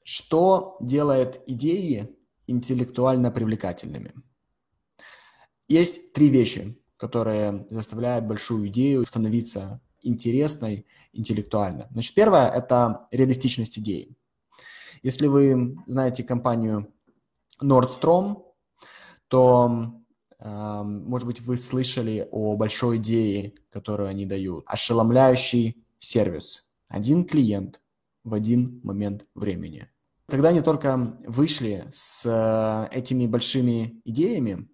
Что 0.04 0.78
делает 0.82 1.44
идеи 1.46 2.10
интеллектуально 2.48 3.30
привлекательными? 3.30 4.14
Есть 5.68 6.14
три 6.14 6.30
вещи, 6.30 6.84
которые 6.98 7.68
заставляют 7.70 8.26
большую 8.26 8.68
идею 8.70 9.06
становиться 9.06 9.82
интересной 10.02 10.86
интеллектуально. 11.14 11.88
Значит, 11.92 12.14
первое– 12.16 12.50
это 12.50 13.08
реалистичность 13.12 13.80
идеи. 13.80 14.16
Если 15.04 15.28
вы 15.28 15.78
знаете 15.88 16.24
компанию 16.24 16.94
Nordstrom, 17.62 18.44
то, 19.28 19.94
э, 20.40 20.82
может 20.84 21.28
быть, 21.28 21.42
вы 21.42 21.58
слышали 21.58 22.28
о 22.32 22.56
большой 22.56 22.98
идее, 22.98 23.54
которую 23.70 24.10
они 24.10 24.26
дают. 24.26 24.64
Ошеломляющий 24.68 25.84
сервис. 26.00 26.66
Один 26.88 27.26
клиент 27.26 27.82
в 28.24 28.34
один 28.34 28.82
момент 28.84 29.26
времени. 29.34 29.88
Когда 30.28 30.50
они 30.50 30.62
только 30.62 31.18
вышли 31.26 31.86
с 31.92 32.26
э, 32.26 32.96
этими 32.96 33.26
большими 33.28 34.02
идеями, 34.06 34.70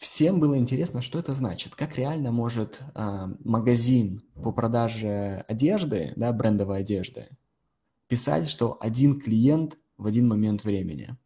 всем 0.00 0.40
было 0.40 0.56
интересно, 0.56 1.02
что 1.02 1.18
это 1.18 1.34
значит, 1.34 1.74
как 1.74 1.96
реально 1.96 2.32
может 2.32 2.80
э, 2.94 3.26
магазин 3.44 4.22
по 4.42 4.50
продаже 4.50 5.44
одежды, 5.46 6.12
да, 6.16 6.32
брендовой 6.32 6.78
одежды, 6.78 7.28
писать, 8.08 8.48
что 8.48 8.78
один 8.80 9.20
клиент 9.20 9.76
в 9.98 10.06
один 10.06 10.26
момент 10.26 10.64
времени. 10.64 11.16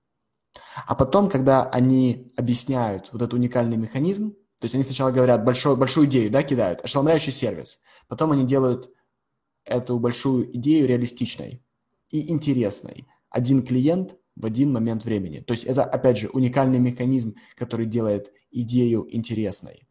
А 0.87 0.97
потом, 0.97 1.31
когда 1.31 1.65
они 1.71 2.33
объясняют 2.37 3.13
вот 3.13 3.23
этот 3.23 3.35
уникальный 3.35 3.77
механизм, 3.77 4.33
то 4.33 4.65
есть 4.65 4.75
они 4.75 4.83
сначала 4.83 5.13
говорят 5.13 5.45
большой, 5.45 5.77
большую 5.77 6.09
идею, 6.09 6.31
да, 6.31 6.43
кидают, 6.43 6.81
ошеломляющий 6.83 7.33
сервис, 7.33 7.81
потом 8.09 8.33
они 8.33 8.45
делают 8.45 8.91
эту 9.65 10.01
большую 10.01 10.55
идею 10.57 10.89
реалистичной 10.89 11.65
и 12.11 12.31
интересной. 12.31 13.07
Один 13.31 13.63
клиент 13.63 14.17
в 14.37 14.47
один 14.47 14.73
момент 14.73 15.05
времени. 15.05 15.40
То 15.40 15.53
есть 15.53 15.64
это, 15.64 15.85
опять 15.85 16.18
же, 16.18 16.29
уникальный 16.29 16.79
механизм, 16.79 17.37
который 17.57 17.87
делает 17.87 18.33
идею 18.51 19.07
интересной. 19.14 19.87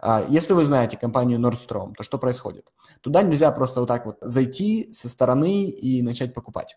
А, 0.00 0.24
если 0.28 0.52
вы 0.52 0.64
знаете 0.64 0.96
компанию 0.96 1.38
Nordstrom, 1.38 1.94
то 1.94 2.02
что 2.02 2.18
происходит? 2.18 2.72
Туда 3.00 3.22
нельзя 3.22 3.50
просто 3.52 3.80
вот 3.80 3.86
так 3.86 4.06
вот 4.06 4.18
зайти 4.20 4.92
со 4.92 5.08
стороны 5.08 5.68
и 5.68 6.02
начать 6.02 6.34
покупать. 6.34 6.76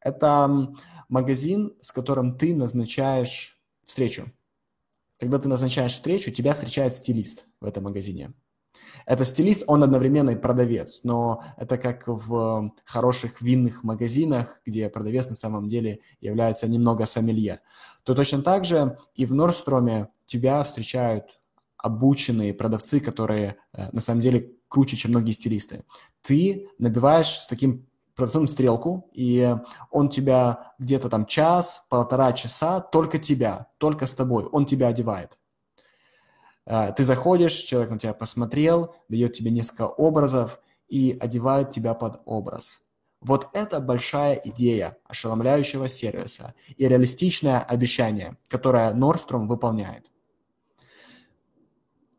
Это 0.00 0.74
магазин, 1.08 1.74
с 1.80 1.92
которым 1.92 2.36
ты 2.36 2.54
назначаешь 2.54 3.60
встречу. 3.84 4.26
Когда 5.18 5.38
ты 5.38 5.48
назначаешь 5.48 5.92
встречу, 5.92 6.30
тебя 6.30 6.54
встречает 6.54 6.94
стилист 6.94 7.46
в 7.60 7.66
этом 7.66 7.84
магазине. 7.84 8.32
Это 9.10 9.24
стилист, 9.24 9.64
он 9.66 9.82
одновременно 9.82 10.30
и 10.30 10.36
продавец, 10.36 11.00
но 11.02 11.42
это 11.56 11.78
как 11.78 12.04
в 12.06 12.70
хороших 12.84 13.42
винных 13.42 13.82
магазинах, 13.82 14.60
где 14.64 14.88
продавец 14.88 15.28
на 15.28 15.34
самом 15.34 15.68
деле 15.68 15.98
является 16.20 16.68
немного 16.68 17.06
сомелье. 17.06 17.58
То 18.04 18.14
точно 18.14 18.40
так 18.42 18.64
же 18.64 18.96
и 19.16 19.26
в 19.26 19.34
Норстроме 19.34 20.10
тебя 20.26 20.62
встречают 20.62 21.40
обученные 21.76 22.54
продавцы, 22.54 23.00
которые 23.00 23.56
э, 23.72 23.88
на 23.90 24.00
самом 24.00 24.20
деле 24.20 24.52
круче, 24.68 24.96
чем 24.96 25.10
многие 25.10 25.32
стилисты. 25.32 25.82
Ты 26.22 26.68
набиваешь 26.78 27.40
с 27.40 27.48
таким 27.48 27.88
продавцом 28.14 28.46
стрелку, 28.46 29.10
и 29.12 29.56
он 29.90 30.08
тебя 30.08 30.72
где-то 30.78 31.08
там 31.08 31.26
час, 31.26 31.84
полтора 31.88 32.32
часа, 32.32 32.78
только 32.78 33.18
тебя, 33.18 33.66
только 33.78 34.06
с 34.06 34.14
тобой, 34.14 34.44
он 34.44 34.66
тебя 34.66 34.86
одевает. 34.86 35.36
А, 36.66 36.92
ты 36.92 37.04
заходишь, 37.04 37.52
человек 37.52 37.90
на 37.90 37.98
тебя 37.98 38.14
посмотрел, 38.14 38.94
дает 39.08 39.32
тебе 39.32 39.50
несколько 39.50 39.86
образов 39.86 40.60
и 40.88 41.16
одевает 41.20 41.70
тебя 41.70 41.94
под 41.94 42.22
образ. 42.24 42.82
Вот 43.20 43.48
это 43.52 43.80
большая 43.80 44.40
идея 44.44 44.96
ошеломляющего 45.04 45.88
сервиса 45.88 46.54
и 46.76 46.88
реалистичное 46.88 47.60
обещание, 47.60 48.36
которое 48.48 48.92
Nordstrom 48.94 49.46
выполняет. 49.46 50.10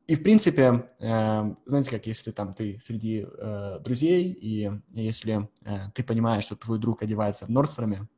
И, 0.08 0.16
в 0.16 0.24
принципе, 0.24 0.90
э, 1.00 1.56
знаете, 1.66 1.90
как 1.90 2.06
если 2.06 2.32
там 2.32 2.54
ты 2.54 2.78
среди 2.82 3.26
э, 3.26 3.80
друзей, 3.80 4.32
и 4.32 4.70
если 4.90 5.50
э, 5.64 5.78
ты 5.94 6.04
понимаешь, 6.04 6.44
что 6.44 6.56
твой 6.56 6.80
друг 6.80 7.02
одевается 7.02 7.46
в 7.46 7.50
Нордстроме, 7.50 8.10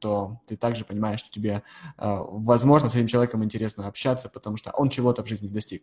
то 0.00 0.40
ты 0.46 0.56
также 0.56 0.84
понимаешь, 0.84 1.20
что 1.20 1.30
тебе, 1.30 1.62
э, 1.98 2.18
возможно, 2.28 2.88
с 2.88 2.94
этим 2.94 3.06
человеком 3.06 3.44
интересно 3.44 3.86
общаться, 3.86 4.28
потому 4.28 4.56
что 4.56 4.72
он 4.72 4.88
чего-то 4.88 5.22
в 5.22 5.28
жизни 5.28 5.48
достиг. 5.48 5.82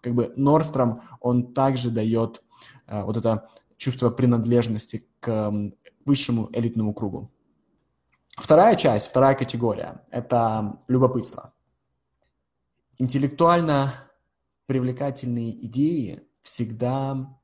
Как 0.00 0.14
бы 0.14 0.32
Норстром, 0.36 1.02
он 1.20 1.52
также 1.52 1.90
дает 1.90 2.42
э, 2.86 3.02
вот 3.02 3.16
это 3.16 3.48
чувство 3.76 4.10
принадлежности 4.10 5.08
к 5.20 5.52
высшему 6.04 6.48
элитному 6.52 6.94
кругу. 6.94 7.30
Вторая 8.36 8.76
часть, 8.76 9.08
вторая 9.08 9.34
категория– 9.34 10.04
это 10.10 10.80
любопытство. 10.88 11.52
Интеллектуально 12.98 13.92
привлекательные 14.66 15.66
идеи 15.66 16.22
всегда 16.42 17.36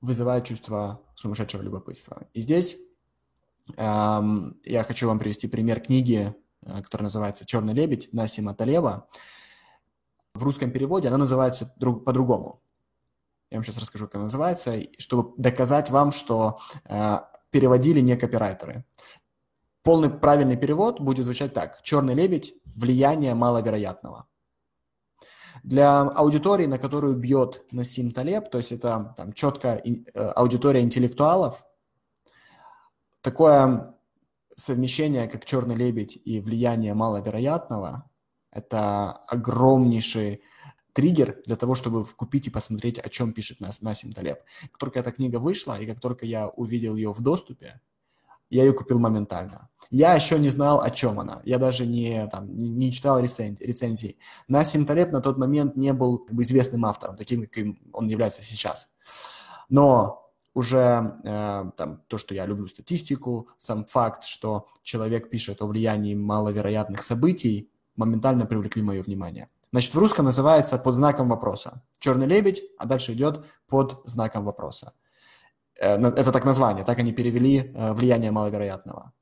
вызывают 0.00 0.44
чувство 0.44 1.02
сумасшедшего 1.14 1.62
любопытства. 1.62 2.26
И 2.32 2.40
здесь 2.40 2.76
я 3.74 4.84
хочу 4.86 5.08
вам 5.08 5.18
привести 5.18 5.48
пример 5.48 5.80
книги, 5.80 6.34
э, 6.62 6.82
которая 6.82 7.04
называется 7.04 7.44
«Черный 7.44 7.74
лебедь» 7.74 8.08
Насима 8.12 8.54
Талеба. 8.54 9.08
В 10.34 10.42
русском 10.42 10.70
переводе 10.70 11.08
она 11.08 11.18
называется 11.18 11.66
по-другому. 11.66 12.62
Я 13.50 13.58
вам 13.58 13.64
сейчас 13.64 13.78
расскажу, 13.78 14.06
как 14.06 14.16
она 14.16 14.24
называется, 14.24 14.74
чтобы 14.98 15.32
доказать 15.36 15.90
вам, 15.90 16.12
что 16.12 16.58
э, 16.84 17.18
переводили 17.50 18.00
не 18.00 18.16
копирайтеры. 18.16 18.84
Полный 19.82 20.10
правильный 20.10 20.56
перевод 20.56 21.00
будет 21.00 21.24
звучать 21.24 21.54
так. 21.54 21.82
«Черный 21.82 22.14
лебедь. 22.14 22.54
Влияние 22.64 23.34
маловероятного». 23.34 24.26
Для 25.62 26.02
аудитории, 26.02 26.66
на 26.66 26.78
которую 26.78 27.16
бьет 27.16 27.64
Насим 27.72 28.12
Талеб, 28.12 28.50
то 28.50 28.58
есть 28.58 28.70
это 28.70 29.14
там 29.16 29.32
четко 29.32 29.80
э, 29.84 30.02
аудитория 30.36 30.82
интеллектуалов– 30.82 31.64
такое 33.26 33.92
совмещение, 34.54 35.26
как 35.26 35.44
«Черный 35.44 35.74
лебедь» 35.74 36.16
и 36.24 36.40
влияние 36.40 36.94
маловероятного, 36.94 38.08
это 38.52 39.14
огромнейший 39.26 40.42
триггер 40.92 41.42
для 41.44 41.56
того, 41.56 41.74
чтобы 41.74 42.04
купить 42.04 42.46
и 42.46 42.50
посмотреть, 42.50 43.00
о 43.00 43.08
чем 43.08 43.32
пишет 43.32 43.58
нас 43.58 43.82
Насим 43.82 44.12
Талеб. 44.12 44.38
Как 44.70 44.78
только 44.78 45.00
эта 45.00 45.10
книга 45.10 45.40
вышла, 45.40 45.74
и 45.74 45.86
как 45.86 45.98
только 45.98 46.24
я 46.24 46.46
увидел 46.50 46.94
ее 46.94 47.12
в 47.12 47.20
доступе, 47.20 47.80
я 48.48 48.62
ее 48.62 48.72
купил 48.72 49.00
моментально. 49.00 49.70
Я 49.90 50.14
еще 50.14 50.38
не 50.38 50.48
знал, 50.48 50.80
о 50.80 50.90
чем 50.90 51.18
она. 51.18 51.42
Я 51.44 51.58
даже 51.58 51.84
не, 51.84 52.28
там, 52.28 52.56
не 52.56 52.92
читал 52.92 53.18
рецен... 53.18 53.56
рецензии. 53.58 54.18
Насим 54.46 54.86
Талеб 54.86 55.10
на 55.10 55.20
тот 55.20 55.36
момент 55.36 55.74
не 55.74 55.92
был 55.92 56.18
как 56.18 56.36
бы, 56.36 56.44
известным 56.44 56.84
автором, 56.84 57.16
таким, 57.16 57.40
каким 57.42 57.76
он 57.92 58.06
является 58.06 58.42
сейчас. 58.42 58.88
Но 59.68 60.25
уже 60.56 61.18
э, 61.22 61.70
там, 61.76 62.00
то, 62.08 62.16
что 62.16 62.34
я 62.34 62.46
люблю 62.46 62.66
статистику, 62.66 63.46
сам 63.58 63.84
факт, 63.84 64.24
что 64.24 64.68
человек 64.82 65.28
пишет 65.28 65.60
о 65.60 65.66
влиянии 65.66 66.14
маловероятных 66.14 67.02
событий, 67.02 67.68
моментально 67.94 68.46
привлекли 68.46 68.82
мое 68.82 69.02
внимание. 69.02 69.50
Значит, 69.70 69.94
в 69.94 69.98
русском 69.98 70.24
называется 70.24 70.78
под 70.78 70.94
знаком 70.94 71.28
вопроса. 71.28 71.82
Черный 71.98 72.26
лебедь, 72.26 72.62
а 72.78 72.86
дальше 72.86 73.12
идет 73.12 73.44
под 73.66 74.00
знаком 74.06 74.46
вопроса. 74.46 74.94
Э, 75.78 75.96
это 75.96 76.32
так 76.32 76.46
название, 76.46 76.86
так 76.86 76.98
они 76.98 77.12
перевели 77.12 77.58
э, 77.74 77.92
влияние 77.92 78.30
маловероятного. 78.30 79.12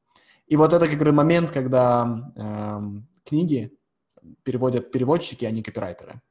И 0.46 0.56
вот 0.56 0.72
это 0.72 0.86
как 0.86 0.98
бы 1.00 1.10
момент, 1.10 1.50
когда 1.50 2.30
э, 2.36 2.78
книги 3.24 3.76
переводят 4.44 4.92
переводчики, 4.92 5.44
а 5.44 5.50
не 5.50 5.64
копирайтеры. 5.64 6.22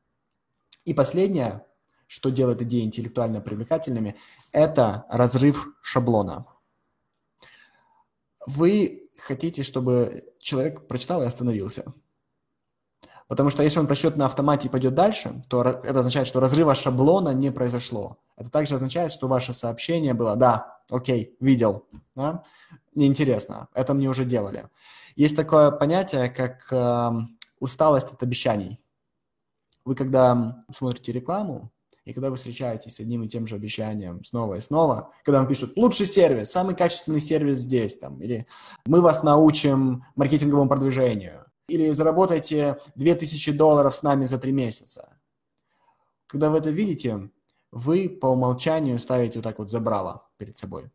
И 0.86 0.94
последнее, 0.94 1.66
что 2.14 2.30
делает 2.30 2.62
идеи 2.62 2.84
интеллектуально 2.84 3.42
привлекательными, 3.42 4.16
это 4.52 5.08
разрыв 5.10 5.70
шаблона. 5.82 6.46
Вы 8.46 9.10
хотите, 9.18 9.64
чтобы 9.64 10.24
человек 10.38 10.88
прочитал 10.88 11.24
и 11.24 11.26
остановился. 11.26 11.92
Потому 13.28 13.50
что 13.50 13.64
если 13.64 13.80
он 13.80 13.88
прочтет 13.88 14.16
на 14.16 14.28
автомате 14.28 14.68
и 14.68 14.72
пойдет 14.72 14.94
дальше, 14.94 15.42
то 15.50 15.64
это 15.64 16.00
означает, 16.02 16.28
что 16.28 16.40
разрыва 16.40 16.76
шаблона 16.76 17.34
не 17.34 17.52
произошло. 17.52 18.20
Это 18.38 18.52
также 18.52 18.76
означает, 18.76 19.12
что 19.12 19.28
ваше 19.28 19.52
сообщение 19.52 20.14
было 20.14 20.36
«да, 20.36 20.82
окей, 20.92 21.36
видел», 21.40 21.88
да? 22.14 22.44
неинтересно, 22.94 23.70
это 23.74 23.96
мне 23.96 24.08
уже 24.08 24.24
делали. 24.24 24.70
Есть 25.16 25.36
такое 25.36 25.72
понятие, 25.72 26.30
как 26.30 26.72
э, 26.72 27.12
усталость 27.60 28.14
от 28.14 28.22
обещаний. 28.22 28.80
Вы 29.84 29.96
когда 29.96 30.64
смотрите 30.72 31.12
рекламу, 31.12 31.72
и 32.06 32.14
когда 32.14 32.30
вы 32.30 32.36
встречаетесь 32.36 32.96
с 32.96 33.00
одним 33.00 33.24
и 33.24 33.28
тем 33.28 33.48
же 33.48 33.56
обещанием 33.56 34.24
снова 34.24 34.56
и 34.56 34.60
снова, 34.60 35.12
когда 35.24 35.40
вам 35.40 35.48
пишут 35.48 35.78
«лучший 35.78 36.06
сервис», 36.06 36.52
«самый 36.52 36.76
качественный 36.76 37.22
сервис 37.22 37.60
здесь», 37.60 37.98
там, 37.98 38.22
или 38.22 38.46
«мы 38.86 39.02
вас 39.02 39.24
научим 39.24 40.04
маркетинговому 40.16 40.70
продвижению», 40.70 41.46
или 41.68 41.90
«заработайте 41.92 42.78
2000 42.96 43.54
долларов 43.54 43.96
с 43.96 44.04
нами 44.04 44.26
за 44.26 44.38
три 44.38 44.52
месяца». 44.52 45.18
Когда 46.28 46.50
вы 46.50 46.58
это 46.58 46.72
видите, 46.72 47.30
вы 47.72 48.10
по 48.10 48.28
умолчанию 48.28 49.00
ставите 49.00 49.40
вот 49.40 49.44
так 49.44 49.60
вот 49.60 49.72
забрало 49.72 50.28
перед 50.38 50.58
собой. 50.58 50.92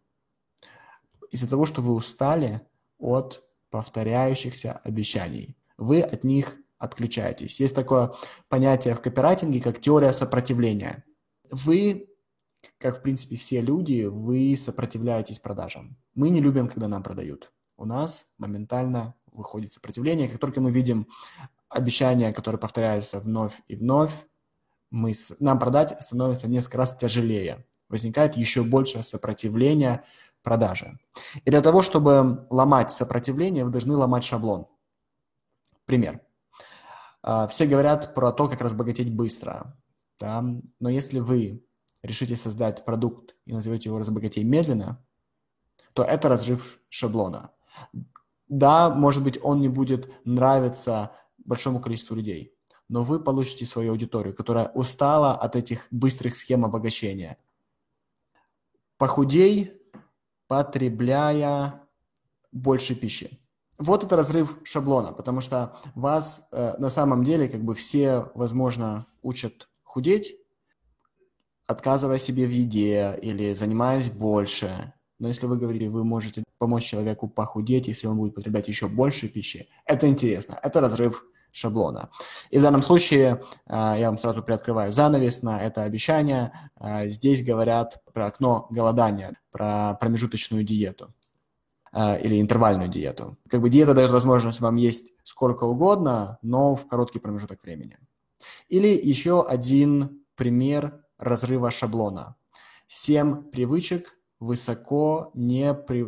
Из-за 1.30 1.48
того, 1.48 1.64
что 1.64 1.80
вы 1.80 1.94
устали 1.94 2.60
от 2.98 3.42
повторяющихся 3.70 4.80
обещаний. 4.84 5.56
Вы 5.76 6.00
от 6.00 6.24
них 6.24 6.58
отключаетесь. 6.78 7.60
Есть 7.60 7.74
такое 7.74 8.12
понятие 8.48 8.94
в 8.94 9.00
копирайтинге, 9.00 9.60
как 9.60 9.80
теория 9.80 10.12
сопротивления. 10.12 11.04
Вы, 11.50 12.08
как 12.78 12.98
в 12.98 13.02
принципе 13.02 13.36
все 13.36 13.60
люди, 13.60 14.04
вы 14.04 14.56
сопротивляетесь 14.56 15.38
продажам. 15.38 15.96
Мы 16.14 16.30
не 16.30 16.40
любим, 16.40 16.68
когда 16.68 16.88
нам 16.88 17.02
продают. 17.02 17.52
У 17.76 17.84
нас 17.84 18.26
моментально 18.38 19.14
выходит 19.32 19.72
сопротивление. 19.72 20.28
Как 20.28 20.38
только 20.38 20.60
мы 20.60 20.70
видим 20.70 21.06
обещание, 21.68 22.32
которое 22.32 22.58
повторяется 22.58 23.20
вновь 23.20 23.60
и 23.68 23.76
вновь, 23.76 24.26
мы, 24.90 25.12
нам 25.38 25.58
продать 25.58 25.96
становится 26.00 26.48
несколько 26.48 26.78
раз 26.78 26.96
тяжелее. 26.96 27.64
Возникает 27.88 28.36
еще 28.36 28.62
больше 28.64 29.02
сопротивления 29.02 30.04
продаже. 30.42 30.98
И 31.44 31.50
для 31.50 31.60
того, 31.60 31.82
чтобы 31.82 32.46
ломать 32.50 32.90
сопротивление, 32.90 33.64
вы 33.64 33.70
должны 33.70 33.94
ломать 33.94 34.24
шаблон. 34.24 34.66
Пример. 35.84 36.20
А, 37.22 37.46
все 37.48 37.66
говорят 37.66 38.14
про 38.14 38.32
то, 38.32 38.48
как 38.48 38.60
разбогатеть 38.60 39.12
быстро, 39.12 39.76
да? 40.18 40.44
но 40.78 40.88
если 40.88 41.18
вы 41.18 41.64
решите 42.02 42.36
создать 42.36 42.84
продукт 42.84 43.36
и 43.44 43.52
назовете 43.52 43.88
его 43.88 43.98
«разбогатей 43.98 44.44
медленно», 44.44 45.04
то 45.92 46.04
это 46.04 46.28
разрыв 46.28 46.80
шаблона. 46.88 47.50
Да, 48.48 48.90
может 48.90 49.22
быть, 49.22 49.38
он 49.42 49.60
не 49.60 49.68
будет 49.68 50.10
нравиться 50.24 51.12
большому 51.38 51.80
количеству 51.80 52.14
людей, 52.14 52.54
но 52.88 53.02
вы 53.02 53.20
получите 53.20 53.66
свою 53.66 53.92
аудиторию, 53.92 54.34
которая 54.34 54.68
устала 54.68 55.32
от 55.32 55.56
этих 55.56 55.88
быстрых 55.90 56.36
схем 56.36 56.64
обогащения. 56.64 57.36
Похудей, 58.96 59.72
потребляя 60.46 61.82
больше 62.52 62.94
пищи. 62.94 63.37
Вот 63.78 64.02
это 64.02 64.16
разрыв 64.16 64.58
шаблона, 64.64 65.12
потому 65.12 65.40
что 65.40 65.76
вас 65.94 66.48
э, 66.50 66.74
на 66.78 66.90
самом 66.90 67.22
деле 67.22 67.48
как 67.48 67.62
бы 67.62 67.76
все, 67.76 68.30
возможно, 68.34 69.06
учат 69.22 69.68
худеть, 69.84 70.34
отказывая 71.68 72.18
себе 72.18 72.46
в 72.46 72.50
еде 72.50 73.16
или 73.22 73.54
занимаясь 73.54 74.10
больше. 74.10 74.94
Но 75.20 75.28
если 75.28 75.46
вы 75.46 75.58
говорите, 75.58 75.90
вы 75.90 76.04
можете 76.04 76.42
помочь 76.58 76.84
человеку 76.84 77.28
похудеть, 77.28 77.86
если 77.86 78.08
он 78.08 78.16
будет 78.16 78.34
потреблять 78.34 78.66
еще 78.66 78.88
больше 78.88 79.28
пищи, 79.28 79.68
это 79.84 80.08
интересно, 80.08 80.58
это 80.60 80.80
разрыв 80.80 81.24
шаблона. 81.52 82.10
И 82.50 82.58
в 82.58 82.62
данном 82.62 82.82
случае 82.82 83.42
э, 83.66 83.94
я 83.98 84.08
вам 84.08 84.18
сразу 84.18 84.42
приоткрываю 84.42 84.92
занавес 84.92 85.42
на 85.42 85.62
это 85.62 85.84
обещание. 85.84 86.52
Э, 86.80 87.08
здесь 87.08 87.44
говорят 87.44 88.02
про 88.12 88.26
окно 88.26 88.66
голодания, 88.70 89.34
про 89.52 89.94
промежуточную 89.94 90.64
диету. 90.64 91.14
Э, 91.98 92.20
или 92.20 92.40
интервальную 92.40 92.88
диету. 92.88 93.36
Как 93.48 93.60
бы 93.60 93.70
диета 93.70 93.92
дает 93.92 94.12
возможность 94.12 94.60
вам 94.60 94.76
есть 94.76 95.12
сколько 95.24 95.64
угодно, 95.64 96.38
но 96.42 96.76
в 96.76 96.86
короткий 96.86 97.18
промежуток 97.18 97.64
времени. 97.64 97.98
Или 98.68 98.86
еще 98.88 99.44
один 99.44 100.22
пример 100.36 101.04
разрыва 101.18 101.72
шаблона. 101.72 102.36
Семь 102.86 103.50
привычек 103.50 104.16
высоко 104.38 105.32
непри... 105.34 106.06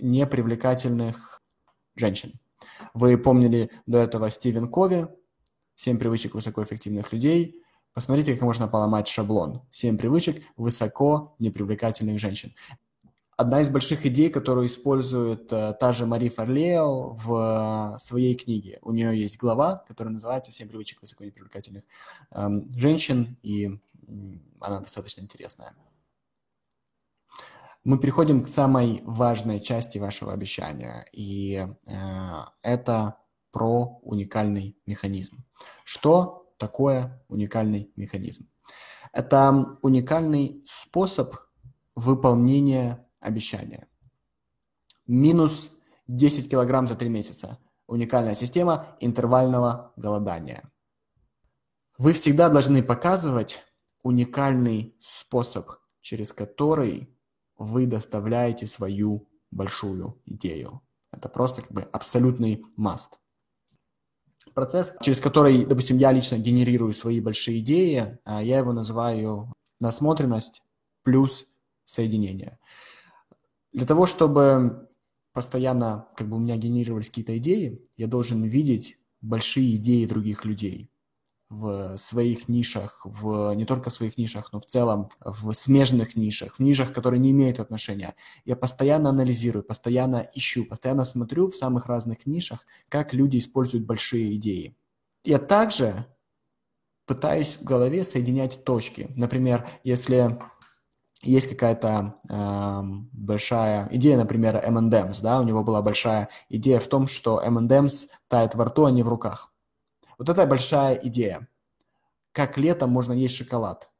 непривлекательных 0.00 1.40
женщин. 1.94 2.32
Вы 2.92 3.16
помнили 3.16 3.70
до 3.86 3.98
этого 3.98 4.30
Стивен 4.30 4.66
Кови, 4.66 5.06
«Семь 5.76 5.98
привычек 5.98 6.34
высокоэффективных 6.34 7.12
людей». 7.12 7.62
Посмотрите, 7.94 8.34
как 8.34 8.42
можно 8.42 8.66
поломать 8.66 9.06
шаблон. 9.06 9.62
Семь 9.70 9.98
привычек 9.98 10.42
высоко 10.56 11.36
непривлекательных 11.38 12.18
женщин 12.18 12.52
одна 13.38 13.60
из 13.60 13.70
больших 13.70 14.04
идей, 14.04 14.30
которую 14.30 14.66
использует 14.66 15.52
э, 15.52 15.72
та 15.78 15.92
же 15.92 16.06
Мари 16.06 16.28
Фарлео 16.28 17.14
в 17.14 17.94
э, 17.94 17.98
своей 17.98 18.34
книге. 18.34 18.80
У 18.82 18.90
нее 18.90 19.18
есть 19.18 19.38
глава, 19.38 19.84
которая 19.86 20.12
называется 20.12 20.50
«Семь 20.50 20.68
привычек 20.68 21.00
высоконепривлекательных 21.00 21.84
э, 22.32 22.48
женщин», 22.76 23.38
и 23.42 23.78
она 24.60 24.80
достаточно 24.80 25.20
интересная. 25.20 25.72
Мы 27.84 27.98
переходим 28.00 28.42
к 28.42 28.48
самой 28.48 29.02
важной 29.04 29.60
части 29.60 29.98
вашего 29.98 30.32
обещания, 30.32 31.04
и 31.12 31.64
э, 31.86 31.92
это 32.62 33.18
про 33.52 34.00
уникальный 34.02 34.76
механизм. 34.84 35.44
Что 35.84 36.52
такое 36.58 37.24
уникальный 37.28 37.92
механизм? 37.94 38.50
Это 39.12 39.76
уникальный 39.82 40.60
способ 40.66 41.36
выполнения 41.94 43.07
обещание. 43.20 43.86
Минус 45.06 45.70
10 46.06 46.50
килограмм 46.50 46.86
за 46.86 46.94
3 46.94 47.08
месяца. 47.08 47.58
Уникальная 47.86 48.34
система 48.34 48.96
интервального 49.00 49.92
голодания. 49.96 50.62
Вы 51.96 52.12
всегда 52.12 52.48
должны 52.48 52.82
показывать 52.82 53.64
уникальный 54.02 54.94
способ, 55.00 55.70
через 56.00 56.32
который 56.32 57.08
вы 57.56 57.86
доставляете 57.86 58.66
свою 58.66 59.28
большую 59.50 60.20
идею. 60.26 60.80
Это 61.12 61.28
просто 61.28 61.62
как 61.62 61.72
бы 61.72 61.82
абсолютный 61.82 62.64
must. 62.78 63.18
Процесс, 64.54 64.96
через 65.00 65.20
который, 65.20 65.64
допустим, 65.64 65.98
я 65.98 66.12
лично 66.12 66.36
генерирую 66.38 66.92
свои 66.92 67.20
большие 67.20 67.60
идеи, 67.60 68.18
а 68.24 68.42
я 68.42 68.58
его 68.58 68.72
называю 68.72 69.52
насмотренность 69.80 70.62
плюс 71.02 71.46
соединение. 71.84 72.58
Для 73.72 73.86
того, 73.86 74.06
чтобы 74.06 74.88
постоянно 75.32 76.08
как 76.16 76.28
бы 76.28 76.36
у 76.36 76.40
меня 76.40 76.56
генерировались 76.56 77.08
какие-то 77.08 77.36
идеи, 77.38 77.84
я 77.96 78.06
должен 78.06 78.42
видеть 78.42 78.98
большие 79.20 79.76
идеи 79.76 80.06
других 80.06 80.44
людей 80.44 80.90
в 81.50 81.96
своих 81.96 82.48
нишах, 82.48 83.00
в, 83.04 83.54
не 83.54 83.64
только 83.64 83.88
в 83.88 83.94
своих 83.94 84.18
нишах, 84.18 84.52
но 84.52 84.60
в 84.60 84.66
целом 84.66 85.08
в 85.20 85.52
смежных 85.52 86.14
нишах, 86.14 86.56
в 86.56 86.60
нишах, 86.60 86.92
которые 86.92 87.20
не 87.20 87.30
имеют 87.30 87.58
отношения. 87.58 88.14
Я 88.44 88.54
постоянно 88.54 89.10
анализирую, 89.10 89.64
постоянно 89.64 90.26
ищу, 90.34 90.66
постоянно 90.66 91.04
смотрю 91.04 91.50
в 91.50 91.56
самых 91.56 91.86
разных 91.86 92.26
нишах, 92.26 92.66
как 92.88 93.14
люди 93.14 93.38
используют 93.38 93.86
большие 93.86 94.36
идеи. 94.36 94.76
Я 95.24 95.38
также 95.38 96.06
пытаюсь 97.06 97.56
в 97.56 97.64
голове 97.64 98.04
соединять 98.04 98.64
точки. 98.64 99.10
Например, 99.16 99.66
если 99.82 100.38
есть 101.22 101.48
какая-то 101.48 102.14
э, 102.28 102.80
большая 103.12 103.88
идея, 103.90 104.16
например, 104.16 104.56
M&M's, 104.56 105.20
да, 105.22 105.40
у 105.40 105.42
него 105.42 105.64
была 105.64 105.82
большая 105.82 106.28
идея 106.48 106.78
в 106.78 106.86
том, 106.86 107.06
что 107.06 107.42
M&M's 107.44 108.08
тает 108.28 108.54
во 108.54 108.66
рту, 108.66 108.84
а 108.84 108.90
не 108.90 109.02
в 109.02 109.08
руках. 109.08 109.52
Вот 110.16 110.28
это 110.28 110.46
большая 110.46 110.94
идея. 110.94 111.48
Как 112.32 112.56
летом 112.56 112.90
можно 112.90 113.12
есть 113.12 113.34
шоколад. 113.34 113.90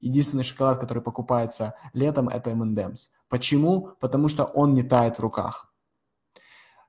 Единственный 0.00 0.44
шоколад, 0.44 0.78
который 0.78 1.02
покупается 1.02 1.74
летом, 1.94 2.28
это 2.28 2.50
M&M's. 2.50 3.08
Почему? 3.28 3.90
Потому 3.98 4.28
что 4.28 4.44
он 4.44 4.74
не 4.74 4.82
тает 4.82 5.16
в 5.16 5.20
руках. 5.20 5.72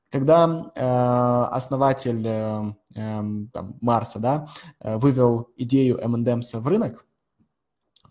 Когда 0.10 0.72
э, 0.74 1.56
основатель 1.56 2.26
э, 2.26 2.64
э, 2.96 3.22
там, 3.54 3.78
Марса 3.82 4.20
да, 4.20 4.48
э, 4.80 4.98
вывел 4.98 5.50
идею 5.58 5.98
M&M's 5.98 6.60
в 6.60 6.68
рынок, 6.68 7.06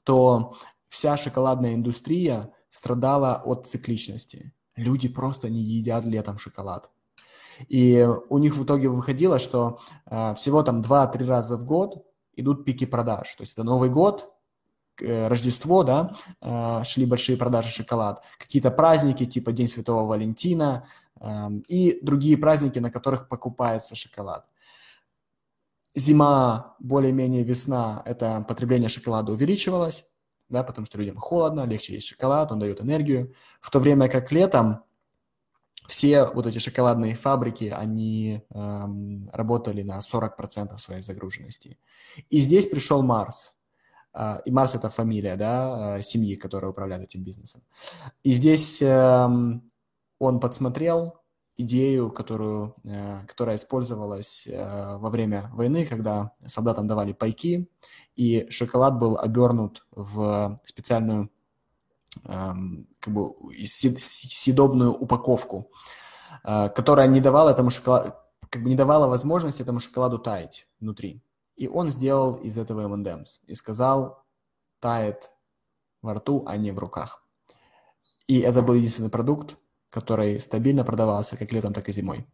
то 0.05 0.57
вся 0.89 1.17
шоколадная 1.17 1.75
индустрия 1.75 2.53
страдала 2.71 3.43
от 3.45 3.67
цикличности. 3.67 4.53
Люди 4.77 5.09
просто 5.09 5.49
не 5.49 5.61
едят 5.61 6.05
летом 6.05 6.39
шоколад. 6.39 6.91
И 7.69 8.07
у 8.29 8.39
них 8.39 8.55
в 8.57 8.65
итоге 8.65 8.89
выходило, 8.89 9.39
что 9.39 9.79
э, 10.07 10.35
всего 10.35 10.63
там 10.63 10.83
2-3 10.83 11.27
раза 11.27 11.57
в 11.57 11.65
год 11.65 12.05
идут 12.35 12.65
пики 12.65 12.87
продаж. 12.87 13.35
То 13.35 13.43
есть 13.43 13.55
это 13.55 13.65
Новый 13.65 13.89
год, 13.89 14.35
э, 15.01 15.29
Рождество, 15.29 15.83
да, 15.83 16.15
э, 16.43 16.85
шли 16.85 17.07
большие 17.07 17.39
продажи 17.39 17.71
шоколад, 17.71 18.23
какие-то 18.39 18.71
праздники 18.71 19.25
типа 19.25 19.53
День 19.53 19.69
Святого 19.69 20.07
Валентина 20.07 20.87
э, 21.21 21.49
и 21.69 21.99
другие 22.03 22.37
праздники, 22.37 22.79
на 22.79 22.91
которых 22.91 23.29
покупается 23.29 23.95
шоколад. 23.95 24.47
Зима, 25.95 26.77
более-менее 26.79 27.43
весна, 27.43 28.03
это 28.05 28.45
потребление 28.47 28.91
шоколада 28.91 29.33
увеличивалось, 29.33 30.05
да, 30.49 30.63
потому 30.63 30.87
что 30.87 30.99
людям 30.99 31.17
холодно, 31.17 31.67
легче 31.67 31.95
есть 31.95 32.07
шоколад, 32.09 32.53
он 32.53 32.59
дает 32.59 32.81
энергию, 32.81 33.33
в 33.61 33.71
то 33.71 33.79
время 33.79 34.09
как 34.09 34.33
летом 34.33 34.83
все 35.89 36.25
вот 36.27 36.47
эти 36.47 36.59
шоколадные 36.59 37.15
фабрики, 37.15 37.73
они 37.77 38.43
эм, 38.51 39.31
работали 39.33 39.83
на 39.83 39.99
40% 39.99 40.77
своей 40.79 41.03
загруженности. 41.03 41.79
И 42.29 42.41
здесь 42.41 42.67
пришел 42.67 43.03
Марс. 43.03 43.55
Э, 44.13 44.41
и 44.45 44.51
Марс– 44.51 44.75
это 44.75 44.89
фамилия, 44.89 45.37
да, 45.37 45.99
э, 45.99 46.03
семьи, 46.03 46.35
которая 46.35 46.71
управляет 46.71 47.05
этим 47.05 47.23
бизнесом. 47.23 47.63
И 48.25 48.33
здесь 48.33 48.83
эм, 48.83 49.71
он 50.19 50.41
подсмотрел 50.41 51.21
идею, 51.57 52.11
которую, 52.11 52.75
э, 52.85 53.27
которая 53.27 53.57
использовалась 53.57 54.47
э, 54.47 54.97
во 54.99 55.11
время 55.11 55.51
войны, 55.53 55.87
когда 55.87 56.33
солдатам 56.45 56.87
давали 56.87 57.13
пайки, 57.13 57.69
и 58.15 58.47
шоколад 58.51 58.99
был 58.99 59.19
обернут 59.19 59.87
в 59.91 60.61
специальную 60.65 61.31
эм, 62.25 62.89
как 63.01 63.15
бы 63.15 63.33
съедобную 63.99 64.93
упаковку, 64.93 65.71
э, 66.45 66.69
которая 66.69 67.09
не 67.09 67.21
давала 67.21 67.51
этому 67.51 67.71
шоколаду, 67.71 68.13
как 68.51 68.63
бы 68.63 68.69
не 68.69 68.77
давала 68.77 69.07
возможности 69.07 69.63
этому 69.63 69.81
шоколаду 69.81 70.19
таять 70.19 70.69
внутри. 70.81 71.23
И 71.57 71.69
он 71.69 71.89
сделал 71.89 72.35
из 72.35 72.59
этого 72.59 72.83
M&M's 72.83 73.41
и 73.47 73.55
сказал, 73.55 74.25
тает 74.81 75.31
во 76.03 76.15
рту, 76.15 76.45
а 76.47 76.57
не 76.57 76.71
в 76.71 76.79
руках. 76.79 77.23
И 78.27 78.41
это 78.41 78.61
был 78.61 78.75
единственный 78.75 79.11
продукт, 79.11 79.57
который 79.97 80.39
стабильно 80.41 80.85
продавался 80.85 81.39
как 81.39 81.53
летом, 81.53 81.73
так 81.73 81.89
и 81.89 81.93
зимой. 81.93 82.27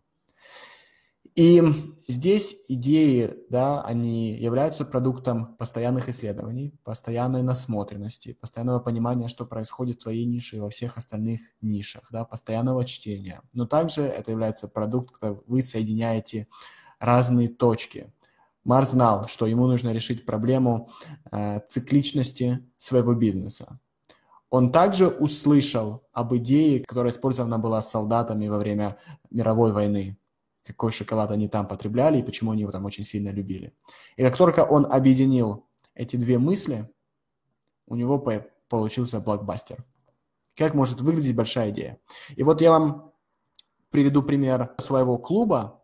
И 1.37 1.63
здесь 2.09 2.57
идеи, 2.69 3.31
да, 3.51 3.83
они 3.83 4.37
являются 4.37 4.85
продуктом 4.85 5.57
постоянных 5.57 6.09
исследований, 6.09 6.75
постоянной 6.83 7.43
насмотренности, 7.43 8.33
постоянного 8.33 8.81
понимания, 8.81 9.29
что 9.29 9.47
происходит 9.47 10.01
в 10.01 10.03
твоей 10.03 10.27
нише 10.27 10.57
и 10.57 10.61
во 10.61 10.71
всех 10.71 10.99
остальных 10.99 11.41
нишах, 11.61 12.09
да, 12.11 12.25
постоянного 12.25 12.85
чтения. 12.85 13.41
Но 13.53 13.65
также 13.67 14.03
это 14.03 14.33
является 14.33 14.67
продукт, 14.67 15.19
когда 15.19 15.39
вы 15.47 15.63
соединяете 15.63 16.49
разные 16.99 17.49
точки. 17.49 18.13
Марс 18.65 18.91
знал, 18.91 19.29
что 19.29 19.47
ему 19.47 19.69
нужно 19.69 19.93
решить 19.93 20.27
проблему 20.27 20.91
э, 21.31 21.61
цикличности 21.69 22.59
своего 22.77 23.15
бизнеса. 23.15 23.79
Он 24.53 24.71
также 24.71 25.09
услышал 25.09 26.03
об 26.13 26.35
идее, 26.37 26.85
которая 26.85 27.11
использована 27.11 27.59
была 27.59 27.81
солдатами 27.81 28.49
во 28.49 28.59
время 28.59 28.99
мировой 29.31 29.73
войны. 29.73 30.19
Какой 30.63 30.93
шоколад 30.93 31.31
они 31.31 31.49
там 31.49 31.67
потребляли 31.67 32.19
и 32.19 32.23
почему 32.23 32.51
они 32.51 32.61
его 32.61 32.71
там 32.71 32.85
очень 32.85 33.03
сильно 33.03 33.31
любили. 33.31 33.73
И 34.17 34.23
как 34.23 34.37
только 34.37 34.61
он 34.61 34.85
объединил 34.85 35.65
эти 35.95 36.17
две 36.17 36.37
мысли, 36.39 36.87
у 37.87 37.97
него 37.97 38.19
получился 38.69 39.21
блокбастер. 39.21 39.87
Как 40.55 40.75
может 40.75 41.01
выглядеть 41.01 41.35
большая 41.35 41.71
идея? 41.71 41.99
И 42.37 42.43
вот 42.43 42.61
я 42.61 42.73
вам 42.73 43.11
приведу 43.89 44.23
пример 44.23 44.75
своего 44.77 45.17
клуба, 45.17 45.83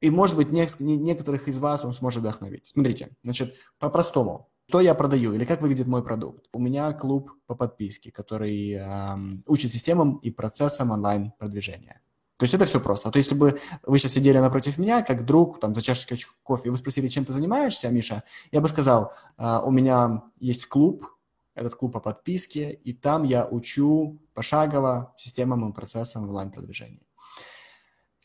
и, 0.00 0.08
может 0.08 0.36
быть, 0.36 0.50
некоторых 0.50 1.48
из 1.48 1.58
вас 1.58 1.84
он 1.84 1.92
сможет 1.92 2.22
вдохновить. 2.22 2.64
Смотрите, 2.64 3.14
значит, 3.22 3.54
по-простому. 3.78 4.48
Что 4.68 4.80
я 4.80 4.94
продаю 4.94 5.34
или 5.34 5.44
как 5.44 5.60
выглядит 5.60 5.86
мой 5.86 6.02
продукт? 6.02 6.46
У 6.52 6.58
меня 6.58 6.92
клуб 6.92 7.30
по 7.46 7.54
подписке, 7.54 8.10
который 8.10 8.72
эм, 8.72 9.44
учит 9.46 9.70
системам 9.70 10.16
и 10.16 10.30
процессам 10.30 10.90
онлайн-продвижения. 10.90 12.00
То 12.38 12.44
есть 12.44 12.54
это 12.54 12.64
все 12.64 12.80
просто. 12.80 13.10
То 13.10 13.18
есть 13.18 13.30
если 13.30 13.38
бы 13.38 13.60
вы 13.82 13.98
сейчас 13.98 14.12
сидели 14.12 14.38
напротив 14.38 14.78
меня, 14.78 15.02
как 15.02 15.24
друг, 15.24 15.60
там, 15.60 15.74
за 15.74 15.82
чашечкой 15.82 16.18
кофе, 16.42 16.68
и 16.68 16.70
вы 16.70 16.76
спросили, 16.76 17.08
чем 17.08 17.24
ты 17.24 17.32
занимаешься, 17.32 17.90
Миша, 17.90 18.24
я 18.52 18.60
бы 18.60 18.68
сказал, 18.68 19.12
э, 19.38 19.60
у 19.64 19.70
меня 19.70 20.24
есть 20.40 20.66
клуб, 20.66 21.06
этот 21.54 21.74
клуб 21.74 21.92
по 21.92 22.00
подписке, 22.00 22.72
и 22.72 22.92
там 22.92 23.22
я 23.22 23.46
учу 23.46 24.18
пошагово 24.34 25.12
системам 25.16 25.70
и 25.70 25.72
процессам 25.72 26.24
онлайн-продвижения. 26.24 27.00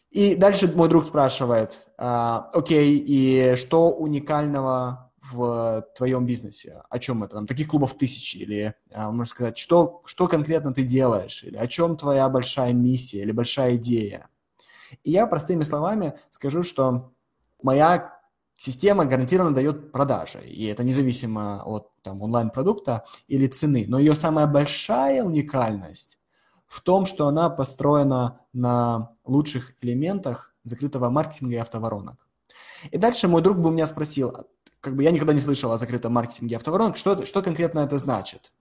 И 0.10 0.36
дальше 0.36 0.72
мой 0.74 0.90
друг 0.90 1.06
спрашивает, 1.06 1.86
а, 1.98 2.50
окей, 2.54 2.98
и 2.98 3.56
что 3.56 3.92
уникального 3.92 5.09
в 5.22 5.86
твоем 5.96 6.26
бизнесе? 6.26 6.82
О 6.90 7.00
чем 7.00 7.24
это? 7.24 7.36
Там, 7.36 7.48
таких 7.48 7.68
клубов 7.68 7.98
тысячи. 7.98 8.38
Или, 8.38 8.74
а, 8.92 9.12
можно 9.12 9.26
сказать, 9.26 9.58
что, 9.58 10.02
что 10.06 10.28
конкретно 10.28 10.74
ты 10.74 10.84
делаешь? 10.84 11.44
Или 11.44 11.58
о 11.58 11.68
чем 11.68 11.98
твоя 11.98 12.30
большая 12.30 12.74
миссия 12.74 13.22
или 13.22 13.32
большая 13.32 13.76
идея? 13.76 14.30
И 15.04 15.12
я 15.12 15.28
простыми 15.28 15.64
словами 15.64 16.14
скажу, 16.32 16.64
что 16.64 17.12
моя 17.62 18.20
система 18.56 19.06
гарантированно 19.06 19.56
дает 19.56 19.92
продажи. 19.92 20.40
И 20.40 20.66
это 20.66 20.84
независимо 20.84 21.64
от 21.64 21.92
там, 22.02 22.22
онлайн-продукта 22.22 23.06
или 23.28 23.48
цены. 23.48 23.86
Но 23.88 24.00
ее 24.00 24.16
самая 24.16 24.48
большая 24.48 25.24
уникальность 25.24 26.20
в 26.68 26.82
том, 26.82 27.06
что 27.06 27.28
она 27.28 27.50
построена 27.50 28.42
на 28.54 29.16
лучших 29.26 29.74
элементах 29.82 30.54
закрытого 30.64 31.10
маркетинга 31.10 31.56
и 31.56 31.58
автоворонок. 31.58 32.28
И 32.92 32.98
дальше 32.98 33.28
мой 33.28 33.42
друг 33.42 33.58
бы 33.58 33.70
у 33.70 33.72
меня 33.72 33.88
спросил, 33.88 34.36
как 34.82 34.96
бы 34.96 35.04
я 35.04 35.12
никогда 35.12 35.34
не 35.34 35.42
слышал 35.42 35.72
о 35.72 35.78
закрытом 35.78 36.14
маркетинге 36.14 36.56
автоворонок, 36.56 36.98
что, 36.98 37.26
что 37.26 37.42
конкретно 37.42 37.80
это 37.80 37.98
значит? 37.98 38.54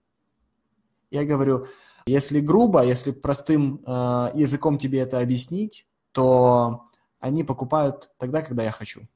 Я 1.11 1.25
говорю, 1.25 1.67
если 2.05 2.39
грубо, 2.39 2.83
если 2.83 3.11
простым 3.11 3.81
э, 3.85 3.91
языком 4.35 4.77
тебе 4.77 4.99
это 4.99 5.19
объяснить, 5.19 5.87
то 6.11 6.85
они 7.19 7.43
покупают 7.43 8.11
тогда, 8.17 8.41
когда 8.41 8.63
я 8.63 8.71
хочу. 8.71 9.07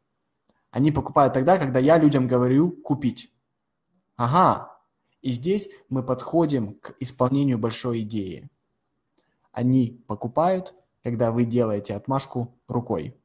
Они 0.71 0.91
покупают 0.91 1.33
тогда, 1.33 1.57
когда 1.57 1.79
я 1.79 1.97
людям 1.97 2.27
говорю 2.27 2.71
купить. 2.71 3.31
Ага, 4.15 4.79
и 5.21 5.31
здесь 5.31 5.69
мы 5.89 6.03
подходим 6.03 6.75
к 6.75 6.95
исполнению 6.99 7.59
большой 7.59 8.01
идеи. 8.01 8.49
Они 9.51 10.03
покупают, 10.07 10.73
когда 11.03 11.31
вы 11.31 11.45
делаете 11.45 11.95
отмашку 11.95 12.57
рукой 12.67 13.15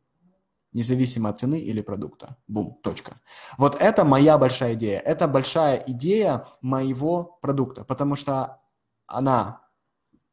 независимо 0.72 1.30
от 1.30 1.38
цены 1.38 1.60
или 1.60 1.80
продукта. 1.80 2.36
Бум, 2.46 2.78
точка. 2.82 3.20
Вот 3.56 3.76
это 3.80 4.04
моя 4.04 4.38
большая 4.38 4.74
идея. 4.74 5.00
Это 5.00 5.28
большая 5.28 5.82
идея 5.86 6.46
моего 6.60 7.38
продукта, 7.42 7.84
потому 7.84 8.16
что 8.16 8.60
она 9.06 9.62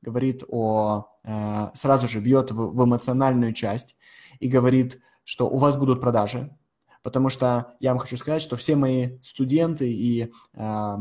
говорит 0.01 0.43
о, 0.47 1.09
э, 1.23 1.67
сразу 1.73 2.07
же 2.07 2.19
бьет 2.19 2.51
в, 2.51 2.55
в 2.55 2.83
эмоциональную 2.83 3.53
часть 3.53 3.97
и 4.39 4.47
говорит, 4.47 5.01
что 5.23 5.49
у 5.49 5.57
вас 5.57 5.77
будут 5.77 6.01
продажи, 6.01 6.55
потому 7.01 7.29
что 7.29 7.75
я 7.79 7.91
вам 7.91 7.99
хочу 7.99 8.17
сказать, 8.17 8.41
что 8.41 8.55
все 8.55 8.75
мои 8.75 9.17
студенты 9.21 9.91
и 9.91 10.31
э, 10.53 10.97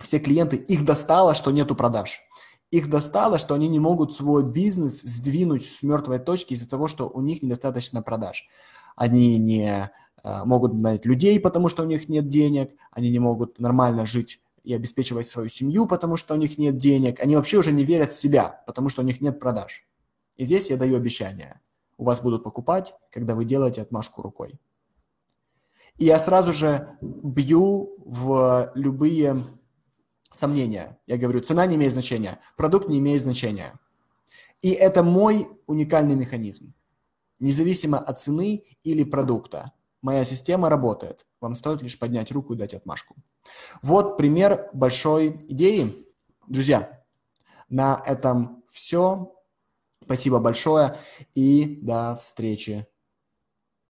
все 0.00 0.18
клиенты, 0.18 0.56
их 0.56 0.84
достало, 0.84 1.34
что 1.34 1.50
нету 1.50 1.74
продаж. 1.74 2.22
Их 2.70 2.88
достало, 2.88 3.38
что 3.38 3.54
они 3.54 3.68
не 3.68 3.80
могут 3.80 4.14
свой 4.14 4.44
бизнес 4.44 5.02
сдвинуть 5.02 5.64
с 5.64 5.82
мертвой 5.82 6.20
точки 6.20 6.54
из-за 6.54 6.68
того, 6.68 6.86
что 6.86 7.08
у 7.08 7.20
них 7.20 7.42
недостаточно 7.42 8.00
продаж. 8.00 8.46
Они 8.94 9.38
не 9.38 9.90
э, 10.22 10.44
могут 10.44 10.74
нанять 10.74 11.04
людей, 11.04 11.40
потому 11.40 11.68
что 11.68 11.82
у 11.82 11.86
них 11.86 12.08
нет 12.08 12.28
денег, 12.28 12.70
они 12.92 13.10
не 13.10 13.18
могут 13.18 13.58
нормально 13.58 14.06
жить 14.06 14.40
и 14.62 14.72
обеспечивать 14.72 15.26
свою 15.26 15.48
семью, 15.48 15.86
потому 15.86 16.16
что 16.16 16.34
у 16.34 16.36
них 16.36 16.58
нет 16.58 16.76
денег. 16.76 17.18
Они 17.20 17.34
вообще 17.34 17.58
уже 17.58 17.72
не 17.72 17.84
верят 17.84 18.12
в 18.12 18.20
себя, 18.20 18.62
потому 18.66 18.88
что 18.88 19.02
у 19.02 19.04
них 19.04 19.20
нет 19.20 19.40
продаж. 19.40 19.84
И 20.36 20.44
здесь 20.44 20.70
я 20.70 20.76
даю 20.76 20.96
обещание. 20.96 21.60
У 21.98 22.04
вас 22.04 22.20
будут 22.20 22.44
покупать, 22.44 22.94
когда 23.10 23.34
вы 23.34 23.44
делаете 23.44 23.82
отмашку 23.82 24.22
рукой. 24.22 24.60
И 25.96 26.04
я 26.04 26.18
сразу 26.18 26.52
же 26.52 26.96
бью 27.00 27.94
в 27.98 28.70
любые 28.74 29.44
сомнения. 30.30 30.98
Я 31.06 31.16
говорю, 31.16 31.40
цена 31.40 31.66
не 31.66 31.76
имеет 31.76 31.92
значения, 31.92 32.40
продукт 32.56 32.88
не 32.88 32.98
имеет 32.98 33.20
значения. 33.20 33.78
И 34.60 34.70
это 34.70 35.02
мой 35.02 35.48
уникальный 35.66 36.14
механизм. 36.14 36.74
Независимо 37.38 37.98
от 37.98 38.20
цены 38.20 38.64
или 38.84 39.04
продукта, 39.04 39.72
моя 40.02 40.24
система 40.24 40.68
работает. 40.68 41.26
Вам 41.40 41.54
стоит 41.54 41.82
лишь 41.82 41.98
поднять 41.98 42.30
руку 42.30 42.54
и 42.54 42.56
дать 42.56 42.74
отмашку. 42.74 43.16
Вот 43.82 44.18
пример 44.18 44.68
большой 44.72 45.38
идеи. 45.48 46.06
Друзья, 46.46 47.02
на 47.68 48.02
этом 48.04 48.62
все. 48.68 49.34
Спасибо 50.04 50.38
большое 50.38 50.96
и 51.34 51.78
до 51.82 52.16
встречи 52.16 52.86